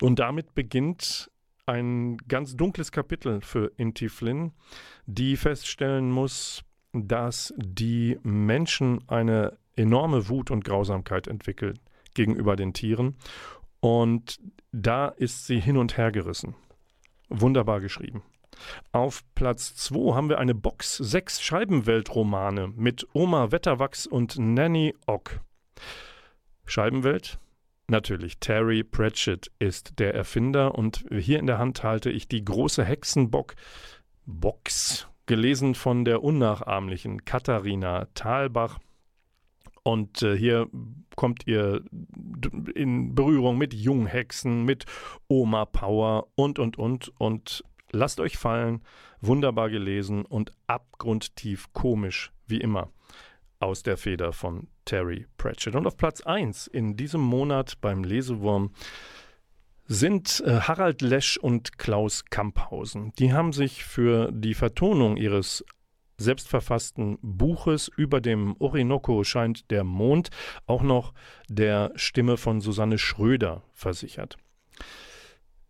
Und 0.00 0.18
damit 0.18 0.54
beginnt 0.54 1.30
ein 1.70 2.16
ganz 2.28 2.56
dunkles 2.56 2.90
Kapitel 2.90 3.40
für 3.40 3.72
Inti 3.76 4.08
Flynn, 4.08 4.52
die 5.06 5.36
feststellen 5.36 6.10
muss, 6.10 6.64
dass 6.92 7.54
die 7.56 8.18
Menschen 8.22 9.08
eine 9.08 9.56
enorme 9.76 10.28
Wut 10.28 10.50
und 10.50 10.64
Grausamkeit 10.64 11.28
entwickeln 11.28 11.78
gegenüber 12.14 12.56
den 12.56 12.72
Tieren. 12.72 13.16
Und 13.78 14.40
da 14.72 15.08
ist 15.08 15.46
sie 15.46 15.60
hin 15.60 15.76
und 15.76 15.96
her 15.96 16.10
gerissen. 16.10 16.54
Wunderbar 17.28 17.80
geschrieben. 17.80 18.22
Auf 18.90 19.22
Platz 19.36 19.76
2 19.76 20.14
haben 20.14 20.28
wir 20.28 20.38
eine 20.38 20.54
Box 20.54 20.96
sechs 20.96 21.40
Scheibenweltromane 21.40 22.72
mit 22.76 23.06
Oma 23.12 23.52
Wetterwachs 23.52 24.06
und 24.06 24.38
Nanny 24.38 24.94
Ock. 25.06 25.40
Scheibenwelt? 26.66 27.38
Natürlich, 27.90 28.38
Terry 28.38 28.84
Pratchett 28.84 29.50
ist 29.58 29.98
der 29.98 30.14
Erfinder 30.14 30.76
und 30.76 31.04
hier 31.10 31.40
in 31.40 31.48
der 31.48 31.58
Hand 31.58 31.82
halte 31.82 32.08
ich 32.08 32.28
die 32.28 32.44
große 32.44 32.84
Hexenbock 32.84 33.56
Box, 34.26 35.08
gelesen 35.26 35.74
von 35.74 36.04
der 36.04 36.22
unnachahmlichen 36.22 37.24
Katharina 37.24 38.06
Thalbach. 38.14 38.78
Und 39.82 40.22
äh, 40.22 40.36
hier 40.36 40.68
kommt 41.16 41.48
ihr 41.48 41.82
in 42.76 43.16
Berührung 43.16 43.58
mit 43.58 43.74
Junghexen, 43.74 44.64
mit 44.64 44.84
Oma 45.26 45.64
Power 45.64 46.28
und, 46.36 46.60
und, 46.60 46.78
und. 46.78 47.12
Und 47.18 47.64
lasst 47.90 48.20
euch 48.20 48.38
fallen, 48.38 48.82
wunderbar 49.20 49.68
gelesen 49.68 50.24
und 50.24 50.52
abgrundtief 50.68 51.72
komisch, 51.72 52.30
wie 52.46 52.60
immer, 52.60 52.92
aus 53.60 53.82
der 53.82 53.96
Feder 53.96 54.32
von 54.32 54.66
Terry 54.84 55.26
Pratchett. 55.36 55.76
Und 55.76 55.86
auf 55.86 55.96
Platz 55.96 56.22
1 56.22 56.66
in 56.66 56.96
diesem 56.96 57.20
Monat 57.20 57.80
beim 57.80 58.02
Lesewurm 58.02 58.72
sind 59.86 60.42
äh, 60.46 60.60
Harald 60.60 61.02
Lesch 61.02 61.36
und 61.36 61.78
Klaus 61.78 62.24
Kamphausen. 62.24 63.12
Die 63.18 63.32
haben 63.32 63.52
sich 63.52 63.84
für 63.84 64.32
die 64.32 64.54
Vertonung 64.54 65.16
ihres 65.16 65.64
selbstverfassten 66.16 67.18
Buches 67.22 67.90
über 67.96 68.20
dem 68.20 68.54
Orinoco 68.58 69.24
scheint 69.24 69.70
der 69.70 69.84
Mond 69.84 70.28
auch 70.66 70.82
noch 70.82 71.14
der 71.48 71.92
Stimme 71.96 72.36
von 72.36 72.60
Susanne 72.60 72.98
Schröder 72.98 73.62
versichert. 73.72 74.36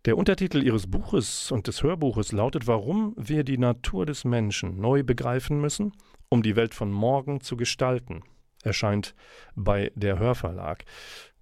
Der 0.05 0.17
Untertitel 0.17 0.63
ihres 0.63 0.89
Buches 0.89 1.51
und 1.51 1.67
des 1.67 1.83
Hörbuches 1.83 2.31
lautet 2.31 2.67
Warum 2.67 3.13
wir 3.17 3.43
die 3.43 3.57
Natur 3.57 4.05
des 4.05 4.25
Menschen 4.25 4.79
neu 4.79 5.03
begreifen 5.03 5.61
müssen, 5.61 5.93
um 6.31 6.41
die 6.41 6.55
Welt 6.55 6.73
von 6.73 6.91
morgen 6.91 7.41
zu 7.41 7.57
gestalten, 7.57 8.23
erscheint 8.63 9.13
bei 9.55 9.91
der 9.95 10.17
Hörverlag. 10.17 10.85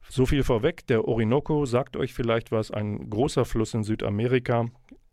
So 0.10 0.26
viel 0.26 0.44
vorweg, 0.44 0.88
der 0.88 1.08
Orinoco 1.08 1.66
sagt 1.66 1.96
euch 1.96 2.14
vielleicht 2.14 2.52
was, 2.52 2.72
ein 2.72 3.10
großer 3.10 3.46
Fluss 3.46 3.74
in 3.74 3.84
Südamerika, 3.84 4.66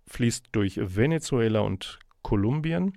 fließt 0.06 0.46
durch 0.52 0.80
Venezuela 0.82 1.60
und 1.60 1.98
Kolumbien 2.22 2.94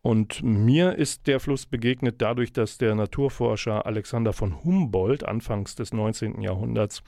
und 0.00 0.42
mir 0.42 0.94
ist 0.94 1.26
der 1.26 1.40
Fluss 1.40 1.66
begegnet 1.66 2.22
dadurch, 2.22 2.52
dass 2.52 2.78
der 2.78 2.94
Naturforscher 2.94 3.84
Alexander 3.84 4.32
von 4.32 4.64
Humboldt 4.64 5.24
anfangs 5.24 5.74
des 5.74 5.92
19. 5.92 6.40
Jahrhunderts 6.40 7.02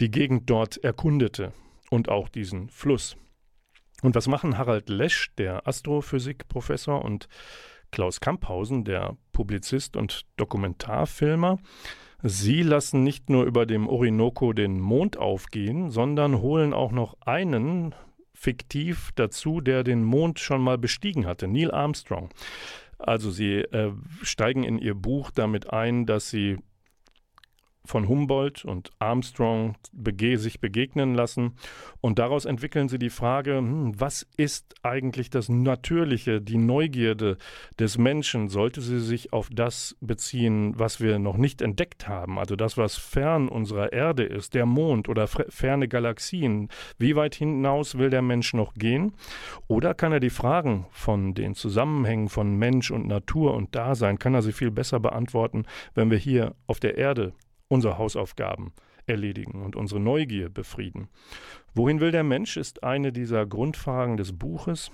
die 0.00 0.10
Gegend 0.10 0.50
dort 0.50 0.76
erkundete 0.84 1.52
und 1.90 2.08
auch 2.08 2.28
diesen 2.28 2.68
Fluss. 2.68 3.16
Und 4.02 4.14
was 4.14 4.28
machen 4.28 4.58
Harald 4.58 4.88
Lesch, 4.88 5.32
der 5.38 5.66
Astrophysikprofessor, 5.66 7.04
und 7.04 7.28
Klaus 7.90 8.20
Kamphausen, 8.20 8.84
der 8.84 9.16
Publizist 9.32 9.96
und 9.96 10.26
Dokumentarfilmer? 10.36 11.58
Sie 12.22 12.62
lassen 12.62 13.04
nicht 13.04 13.30
nur 13.30 13.44
über 13.44 13.64
dem 13.64 13.88
Orinoco 13.88 14.52
den 14.52 14.80
Mond 14.80 15.16
aufgehen, 15.16 15.90
sondern 15.90 16.40
holen 16.40 16.72
auch 16.72 16.90
noch 16.90 17.16
einen 17.20 17.94
fiktiv 18.34 19.10
dazu, 19.14 19.60
der 19.60 19.84
den 19.84 20.02
Mond 20.02 20.40
schon 20.40 20.60
mal 20.60 20.78
bestiegen 20.78 21.26
hatte, 21.26 21.46
Neil 21.48 21.70
Armstrong. 21.70 22.30
Also 22.98 23.30
sie 23.30 23.58
äh, 23.58 23.92
steigen 24.22 24.64
in 24.64 24.78
ihr 24.78 24.94
Buch 24.94 25.30
damit 25.30 25.72
ein, 25.72 26.06
dass 26.06 26.30
sie 26.30 26.58
von 27.88 28.06
Humboldt 28.06 28.64
und 28.64 28.90
Armstrong 28.98 29.76
bege 29.92 30.38
sich 30.38 30.60
begegnen 30.60 31.14
lassen. 31.14 31.56
Und 32.00 32.18
daraus 32.18 32.44
entwickeln 32.44 32.88
sie 32.88 32.98
die 32.98 33.10
Frage, 33.10 33.56
hm, 33.56 33.98
was 33.98 34.26
ist 34.36 34.74
eigentlich 34.82 35.30
das 35.30 35.48
Natürliche, 35.48 36.40
die 36.40 36.58
Neugierde 36.58 37.38
des 37.78 37.98
Menschen? 37.98 38.48
Sollte 38.48 38.80
sie 38.80 39.00
sich 39.00 39.32
auf 39.32 39.48
das 39.50 39.96
beziehen, 40.00 40.78
was 40.78 41.00
wir 41.00 41.18
noch 41.18 41.36
nicht 41.36 41.62
entdeckt 41.62 42.08
haben, 42.08 42.38
also 42.38 42.56
das, 42.56 42.76
was 42.76 42.96
fern 42.96 43.48
unserer 43.48 43.92
Erde 43.92 44.24
ist, 44.24 44.54
der 44.54 44.66
Mond 44.66 45.08
oder 45.08 45.26
ferne 45.26 45.88
Galaxien? 45.88 46.68
Wie 46.98 47.16
weit 47.16 47.34
hinaus 47.34 47.96
will 47.96 48.10
der 48.10 48.22
Mensch 48.22 48.52
noch 48.52 48.74
gehen? 48.74 49.14
Oder 49.66 49.94
kann 49.94 50.12
er 50.12 50.20
die 50.20 50.30
Fragen 50.30 50.86
von 50.90 51.34
den 51.34 51.54
Zusammenhängen 51.54 52.28
von 52.28 52.56
Mensch 52.56 52.90
und 52.90 53.06
Natur 53.06 53.54
und 53.54 53.74
Dasein, 53.74 54.18
kann 54.18 54.34
er 54.34 54.42
sie 54.42 54.52
viel 54.52 54.70
besser 54.70 55.00
beantworten, 55.00 55.64
wenn 55.94 56.10
wir 56.10 56.18
hier 56.18 56.54
auf 56.66 56.80
der 56.80 56.98
Erde 56.98 57.32
unsere 57.68 57.98
Hausaufgaben 57.98 58.72
erledigen 59.06 59.62
und 59.62 59.76
unsere 59.76 60.00
Neugier 60.00 60.48
befrieden. 60.48 61.08
Wohin 61.74 62.00
will 62.00 62.10
der 62.10 62.24
Mensch, 62.24 62.56
ist 62.56 62.82
eine 62.82 63.12
dieser 63.12 63.46
Grundfragen 63.46 64.16
des 64.16 64.38
Buches. 64.38 64.90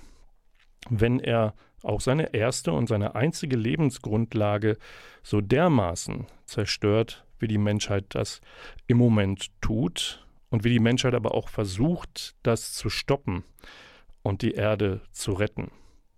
Wenn 0.89 1.19
er 1.19 1.53
auch 1.83 2.01
seine 2.01 2.33
erste 2.33 2.71
und 2.71 2.87
seine 2.87 3.15
einzige 3.15 3.57
Lebensgrundlage 3.57 4.77
so 5.23 5.41
dermaßen 5.41 6.27
zerstört, 6.45 7.25
wie 7.39 7.47
die 7.47 7.57
Menschheit 7.57 8.05
das 8.09 8.41
im 8.87 8.97
Moment 8.97 9.49
tut 9.61 10.25
und 10.49 10.63
wie 10.63 10.69
die 10.69 10.79
Menschheit 10.79 11.13
aber 11.13 11.33
auch 11.33 11.49
versucht, 11.49 12.35
das 12.43 12.73
zu 12.73 12.89
stoppen 12.89 13.43
und 14.23 14.41
die 14.41 14.53
Erde 14.53 15.01
zu 15.11 15.33
retten. 15.33 15.71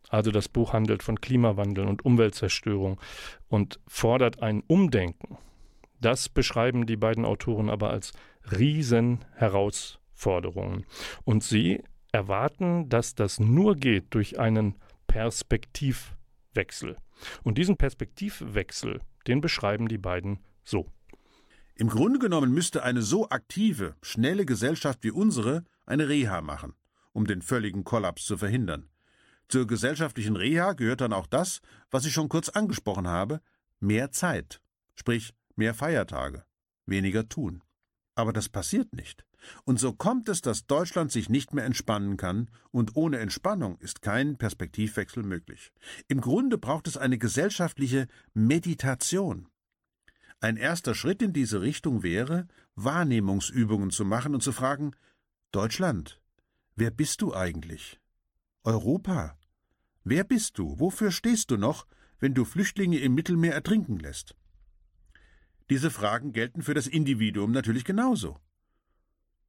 Also 0.09 0.31
das 0.31 0.47
Buch 0.47 0.73
handelt 0.73 1.03
von 1.03 1.19
Klimawandel 1.19 1.85
und 1.85 2.05
Umweltzerstörung 2.05 2.99
und 3.49 3.79
fordert 3.87 4.41
ein 4.41 4.63
Umdenken 4.67 5.37
das 5.99 6.29
beschreiben 6.29 6.85
die 6.85 6.97
beiden 6.97 7.25
Autoren 7.25 7.69
aber 7.69 7.89
als 7.89 8.13
Riesenherausforderungen. 8.51 10.85
Und 11.23 11.43
sie 11.43 11.83
erwarten, 12.11 12.89
dass 12.89 13.15
das 13.15 13.39
nur 13.39 13.75
geht 13.75 14.13
durch 14.13 14.39
einen 14.39 14.75
Perspektivwechsel. 15.07 16.97
Und 17.43 17.57
diesen 17.57 17.77
Perspektivwechsel, 17.77 19.01
den 19.27 19.41
beschreiben 19.41 19.87
die 19.87 19.97
beiden 19.97 20.39
so. 20.63 20.87
Im 21.75 21.89
Grunde 21.89 22.19
genommen 22.19 22.51
müsste 22.51 22.83
eine 22.83 23.01
so 23.01 23.29
aktive, 23.29 23.95
schnelle 24.01 24.45
Gesellschaft 24.45 25.03
wie 25.03 25.11
unsere 25.11 25.63
eine 25.85 26.09
Reha 26.09 26.41
machen, 26.41 26.73
um 27.13 27.27
den 27.27 27.41
völligen 27.41 27.83
Kollaps 27.83 28.25
zu 28.25 28.37
verhindern. 28.37 28.89
Zur 29.47 29.67
gesellschaftlichen 29.67 30.35
Reha 30.35 30.73
gehört 30.73 31.01
dann 31.01 31.13
auch 31.13 31.27
das, 31.27 31.61
was 31.89 32.05
ich 32.05 32.13
schon 32.13 32.29
kurz 32.29 32.49
angesprochen 32.49 33.07
habe, 33.07 33.41
mehr 33.79 34.11
Zeit, 34.11 34.59
sprich 34.95 35.33
mehr 35.57 35.73
Feiertage, 35.73 36.45
weniger 36.85 37.27
tun. 37.27 37.63
Aber 38.15 38.33
das 38.33 38.49
passiert 38.49 38.93
nicht. 38.93 39.25
Und 39.63 39.79
so 39.79 39.93
kommt 39.93 40.27
es, 40.29 40.41
dass 40.41 40.65
Deutschland 40.65 41.11
sich 41.11 41.29
nicht 41.29 41.53
mehr 41.53 41.65
entspannen 41.65 42.17
kann, 42.17 42.49
und 42.71 42.95
ohne 42.95 43.19
Entspannung 43.19 43.77
ist 43.77 44.01
kein 44.01 44.37
Perspektivwechsel 44.37 45.23
möglich. 45.23 45.71
Im 46.07 46.21
Grunde 46.21 46.57
braucht 46.57 46.87
es 46.87 46.97
eine 46.97 47.17
gesellschaftliche 47.17 48.07
Meditation. 48.33 49.47
Ein 50.39 50.57
erster 50.57 50.95
Schritt 50.95 51.21
in 51.21 51.33
diese 51.33 51.61
Richtung 51.61 52.03
wäre, 52.03 52.47
Wahrnehmungsübungen 52.75 53.91
zu 53.91 54.05
machen 54.05 54.33
und 54.33 54.41
zu 54.41 54.51
fragen 54.51 54.91
Deutschland, 55.51 56.21
wer 56.75 56.91
bist 56.91 57.21
du 57.21 57.33
eigentlich? 57.33 57.99
Europa, 58.63 59.37
wer 60.03 60.23
bist 60.23 60.57
du? 60.57 60.79
Wofür 60.79 61.11
stehst 61.11 61.51
du 61.51 61.57
noch, 61.57 61.87
wenn 62.19 62.33
du 62.33 62.45
Flüchtlinge 62.45 62.99
im 62.99 63.15
Mittelmeer 63.15 63.53
ertrinken 63.53 63.97
lässt? 63.97 64.35
Diese 65.69 65.91
Fragen 65.91 66.31
gelten 66.31 66.61
für 66.61 66.73
das 66.73 66.87
Individuum 66.87 67.51
natürlich 67.51 67.83
genauso. 67.83 68.37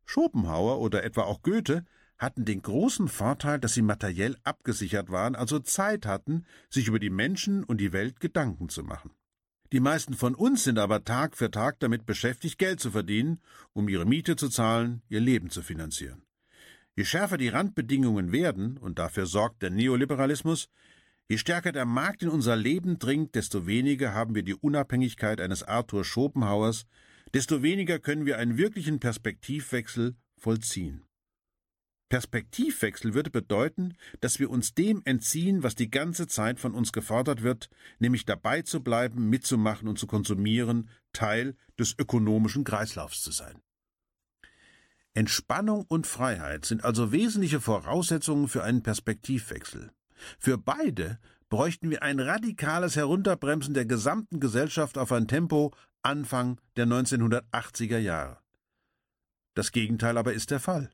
Schopenhauer 0.04 0.80
oder 0.80 1.04
etwa 1.04 1.22
auch 1.22 1.42
Goethe 1.42 1.84
hatten 2.18 2.44
den 2.44 2.62
großen 2.62 3.08
Vorteil, 3.08 3.60
dass 3.60 3.74
sie 3.74 3.82
materiell 3.82 4.36
abgesichert 4.42 5.10
waren, 5.10 5.36
also 5.36 5.60
Zeit 5.60 6.06
hatten, 6.06 6.44
sich 6.68 6.88
über 6.88 6.98
die 6.98 7.10
Menschen 7.10 7.62
und 7.62 7.80
die 7.80 7.92
Welt 7.92 8.18
Gedanken 8.18 8.68
zu 8.68 8.82
machen. 8.82 9.12
Die 9.70 9.80
meisten 9.80 10.14
von 10.14 10.34
uns 10.34 10.64
sind 10.64 10.78
aber 10.78 11.04
Tag 11.04 11.36
für 11.36 11.50
Tag 11.50 11.78
damit 11.80 12.06
beschäftigt, 12.06 12.58
Geld 12.58 12.80
zu 12.80 12.90
verdienen, 12.90 13.40
um 13.74 13.88
ihre 13.88 14.06
Miete 14.06 14.34
zu 14.34 14.48
zahlen, 14.48 15.02
ihr 15.08 15.20
Leben 15.20 15.50
zu 15.50 15.62
finanzieren. 15.62 16.22
Je 16.96 17.04
schärfer 17.04 17.36
die 17.36 17.48
Randbedingungen 17.48 18.32
werden, 18.32 18.78
und 18.78 18.98
dafür 18.98 19.26
sorgt 19.26 19.62
der 19.62 19.70
Neoliberalismus, 19.70 20.68
Je 21.30 21.36
stärker 21.36 21.72
der 21.72 21.84
Markt 21.84 22.22
in 22.22 22.30
unser 22.30 22.56
Leben 22.56 22.98
dringt, 22.98 23.34
desto 23.34 23.66
weniger 23.66 24.14
haben 24.14 24.34
wir 24.34 24.42
die 24.42 24.54
Unabhängigkeit 24.54 25.42
eines 25.42 25.62
Arthur 25.62 26.02
Schopenhauers, 26.02 26.86
desto 27.34 27.62
weniger 27.62 27.98
können 27.98 28.24
wir 28.24 28.38
einen 28.38 28.56
wirklichen 28.56 28.98
Perspektivwechsel 28.98 30.16
vollziehen. 30.38 31.04
Perspektivwechsel 32.08 33.12
würde 33.12 33.30
bedeuten, 33.30 33.94
dass 34.20 34.38
wir 34.38 34.48
uns 34.48 34.72
dem 34.72 35.02
entziehen, 35.04 35.62
was 35.62 35.74
die 35.74 35.90
ganze 35.90 36.26
Zeit 36.26 36.58
von 36.58 36.72
uns 36.72 36.92
gefordert 36.92 37.42
wird, 37.42 37.68
nämlich 37.98 38.24
dabei 38.24 38.62
zu 38.62 38.82
bleiben, 38.82 39.28
mitzumachen 39.28 39.86
und 39.88 39.98
zu 39.98 40.06
konsumieren, 40.06 40.88
Teil 41.12 41.54
des 41.78 41.94
ökonomischen 41.98 42.64
Kreislaufs 42.64 43.20
zu 43.22 43.30
sein. 43.30 43.60
Entspannung 45.12 45.84
und 45.88 46.06
Freiheit 46.06 46.64
sind 46.64 46.84
also 46.84 47.12
wesentliche 47.12 47.60
Voraussetzungen 47.60 48.48
für 48.48 48.62
einen 48.62 48.82
Perspektivwechsel. 48.82 49.92
Für 50.38 50.58
beide 50.58 51.18
bräuchten 51.48 51.90
wir 51.90 52.02
ein 52.02 52.20
radikales 52.20 52.96
Herunterbremsen 52.96 53.74
der 53.74 53.86
gesamten 53.86 54.40
Gesellschaft 54.40 54.98
auf 54.98 55.12
ein 55.12 55.28
Tempo 55.28 55.72
Anfang 56.02 56.60
der 56.76 56.86
1980er 56.86 57.98
Jahre. 57.98 58.38
Das 59.54 59.72
Gegenteil 59.72 60.18
aber 60.18 60.34
ist 60.34 60.50
der 60.50 60.60
Fall. 60.60 60.90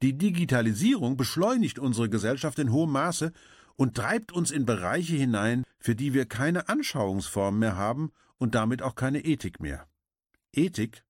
Die 0.00 0.16
Digitalisierung 0.16 1.16
beschleunigt 1.16 1.78
unsere 1.78 2.08
Gesellschaft 2.08 2.58
in 2.58 2.72
hohem 2.72 2.92
Maße 2.92 3.32
und 3.76 3.96
treibt 3.96 4.32
uns 4.32 4.50
in 4.50 4.64
Bereiche 4.64 5.16
hinein, 5.16 5.64
für 5.78 5.94
die 5.94 6.14
wir 6.14 6.26
keine 6.26 6.68
Anschauungsform 6.68 7.58
mehr 7.58 7.76
haben 7.76 8.12
und 8.38 8.54
damit 8.54 8.82
auch 8.82 8.94
keine 8.94 9.24
Ethik 9.24 9.60
mehr. 9.60 9.86
Ethik 10.52 11.04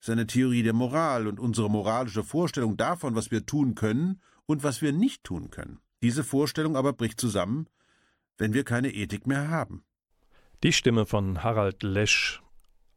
ist 0.00 0.10
eine 0.10 0.26
Theorie 0.26 0.62
der 0.62 0.72
Moral 0.72 1.26
und 1.26 1.40
unsere 1.40 1.70
moralische 1.70 2.24
Vorstellung 2.24 2.76
davon, 2.76 3.14
was 3.14 3.30
wir 3.30 3.46
tun 3.46 3.74
können 3.74 4.20
und 4.46 4.62
was 4.62 4.82
wir 4.82 4.92
nicht 4.92 5.24
tun 5.24 5.50
können. 5.50 5.80
Diese 6.04 6.22
Vorstellung 6.22 6.76
aber 6.76 6.92
bricht 6.92 7.18
zusammen, 7.18 7.66
wenn 8.36 8.52
wir 8.52 8.64
keine 8.64 8.92
Ethik 8.92 9.26
mehr 9.26 9.48
haben. 9.48 9.84
Die 10.62 10.74
Stimme 10.74 11.06
von 11.06 11.42
Harald 11.42 11.82
Lesch 11.82 12.42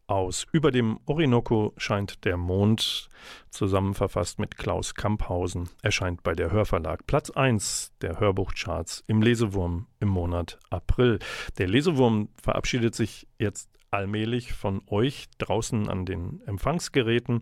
aus. 0.08 0.46
Über 0.52 0.72
dem 0.72 1.00
Orinoco 1.06 1.74
scheint 1.78 2.26
der 2.26 2.36
Mond, 2.36 3.08
zusammenverfasst 3.50 4.40
mit 4.40 4.58
Klaus 4.58 4.94
Kamphausen, 4.94 5.70
erscheint 5.82 6.22
bei 6.22 6.34
der 6.34 6.52
Hörverlag. 6.52 7.08
Platz 7.08 7.30
1 7.30 7.94
der 8.02 8.20
Hörbuchcharts 8.20 9.06
im 9.08 9.22
Lesewurm 9.22 9.88
im 10.02 10.10
Monat 10.10 10.60
April. 10.70 11.20
Der 11.60 11.70
Lesewurm 11.70 12.28
verabschiedet 12.44 12.94
sich 12.94 13.26
jetzt 13.40 13.70
allmählich 13.90 14.52
von 14.52 14.82
euch 14.88 15.30
draußen 15.38 15.88
an 15.88 16.06
den 16.06 16.42
Empfangsgeräten 16.46 17.42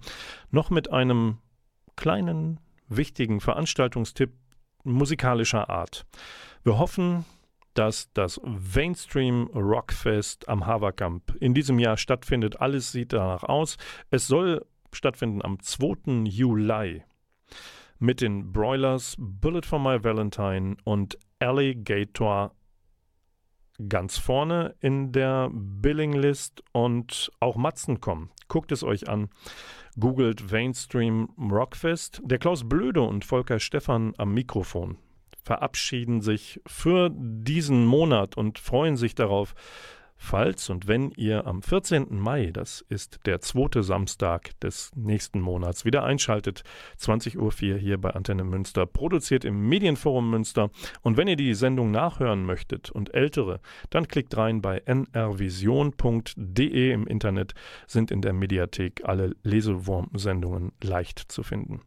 noch 0.52 0.70
mit 0.70 0.92
einem 0.92 1.40
kleinen, 1.96 2.60
wichtigen 2.88 3.42
Veranstaltungstipp 3.42 4.32
musikalischer 4.86 5.70
Art. 5.70 6.06
Wir 6.64 6.78
hoffen, 6.78 7.26
dass 7.74 8.12
das 8.14 8.40
Mainstream 8.74 9.48
Rockfest 9.54 10.48
am 10.48 10.66
Haverkamp 10.66 11.36
in 11.40 11.54
diesem 11.54 11.78
Jahr 11.78 11.98
stattfindet. 11.98 12.62
Alles 12.62 12.92
sieht 12.92 13.14
danach 13.14 13.44
aus. 13.44 13.78
Es 14.10 14.28
soll 14.28 14.66
stattfinden 14.94 15.44
am 15.44 15.60
2. 15.60 16.24
Juli 16.24 17.04
mit 18.00 18.22
den 18.22 18.52
Broilers, 18.52 19.16
Bullet 19.18 19.62
for 19.64 19.80
My 19.80 20.04
Valentine 20.04 20.78
und 20.84 21.18
Alligator 21.40 22.54
ganz 23.90 24.18
vorne 24.18 24.76
in 24.80 25.12
der 25.12 25.50
Billing-List 25.52 26.64
und 26.72 27.32
auch 27.40 27.56
Matzen 27.56 28.02
kommen. 28.02 28.32
Guckt 28.48 28.72
es 28.72 28.84
euch 28.84 29.10
an. 29.10 29.30
Googelt 30.00 30.52
Mainstream 30.52 31.30
Rockfest. 31.38 32.22
Der 32.24 32.38
Klaus 32.38 32.68
Blöde 32.68 33.02
und 33.02 33.26
Volker 33.26 33.60
Stephan 33.60 34.14
am 34.18 34.34
Mikrofon 34.34 34.98
verabschieden 35.46 36.22
sich 36.22 36.60
für 36.66 37.12
diesen 37.14 37.86
Monat 37.86 38.36
und 38.36 38.58
freuen 38.58 38.98
sich 38.98 39.14
darauf, 39.14 39.54
falls 40.18 40.70
und 40.70 40.88
wenn 40.88 41.12
ihr 41.12 41.46
am 41.46 41.62
14. 41.62 42.18
Mai, 42.18 42.52
das 42.52 42.84
ist 42.90 43.20
der 43.26 43.42
zweite 43.42 43.84
Samstag 43.84 44.60
des 44.60 44.92
nächsten 44.96 45.42
Monats, 45.42 45.86
wieder 45.86 46.04
einschaltet, 46.04 46.64
20.04 47.00 47.38
Uhr 47.38 47.52
hier 47.78 48.00
bei 48.00 48.12
Antenne 48.12 48.44
Münster, 48.44 48.86
produziert 48.86 49.46
im 49.46 49.68
Medienforum 49.68 50.30
Münster. 50.30 50.70
Und 51.02 51.18
wenn 51.18 51.28
ihr 51.28 51.36
die 51.36 51.54
Sendung 51.54 51.92
nachhören 51.92 52.46
möchtet 52.46 52.90
und 52.90 53.14
ältere, 53.14 53.60
dann 53.90 54.08
klickt 54.08 54.38
rein 54.38 54.62
bei 54.62 54.82
nrvision.de 54.86 56.92
im 56.92 57.08
Internet, 57.08 57.54
sind 57.88 58.12
in 58.12 58.22
der 58.22 58.34
Mediathek 58.34 59.04
alle 59.06 59.36
Lesewurm-Sendungen 59.44 60.72
leicht 60.82 61.20
zu 61.20 61.44
finden. 61.44 61.82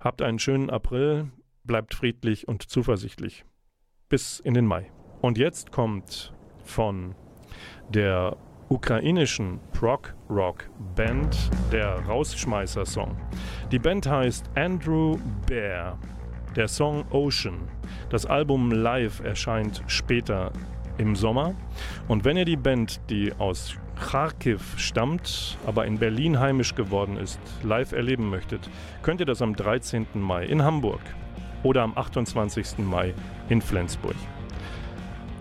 Habt 0.00 0.22
einen 0.22 0.38
schönen 0.38 0.70
April, 0.70 1.30
bleibt 1.64 1.94
friedlich 1.94 2.48
und 2.48 2.62
zuversichtlich. 2.62 3.44
Bis 4.08 4.40
in 4.40 4.54
den 4.54 4.66
Mai. 4.66 4.90
Und 5.20 5.38
jetzt 5.38 5.72
kommt 5.72 6.32
von 6.62 7.14
der 7.88 8.36
ukrainischen 8.68 9.60
Prog-Rock-Band 9.72 11.50
der 11.72 12.00
Rausschmeißer-Song. 12.06 13.16
Die 13.72 13.78
Band 13.78 14.06
heißt 14.08 14.50
Andrew 14.54 15.16
Bear. 15.46 15.98
Der 16.56 16.68
Song 16.68 17.04
Ocean. 17.10 17.68
Das 18.10 18.26
Album 18.26 18.70
Live 18.70 19.20
erscheint 19.20 19.82
später 19.86 20.52
im 20.98 21.14
Sommer. 21.14 21.54
Und 22.08 22.24
wenn 22.24 22.36
ihr 22.36 22.44
die 22.44 22.56
Band, 22.56 23.00
die 23.08 23.32
aus 23.38 23.76
Kharkiv 23.98 24.78
stammt, 24.78 25.56
aber 25.66 25.86
in 25.86 25.98
Berlin 25.98 26.38
heimisch 26.38 26.74
geworden 26.74 27.16
ist, 27.16 27.40
live 27.62 27.92
erleben 27.92 28.28
möchtet, 28.28 28.68
könnt 29.02 29.20
ihr 29.20 29.26
das 29.26 29.42
am 29.42 29.54
13. 29.54 30.06
Mai 30.14 30.44
in 30.44 30.62
Hamburg 30.62 31.00
oder 31.62 31.82
am 31.82 31.96
28. 31.96 32.78
Mai 32.78 33.14
in 33.48 33.60
Flensburg. 33.60 34.16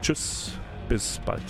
Tschüss, 0.02 0.60
bis 0.88 1.20
bald. 1.26 1.43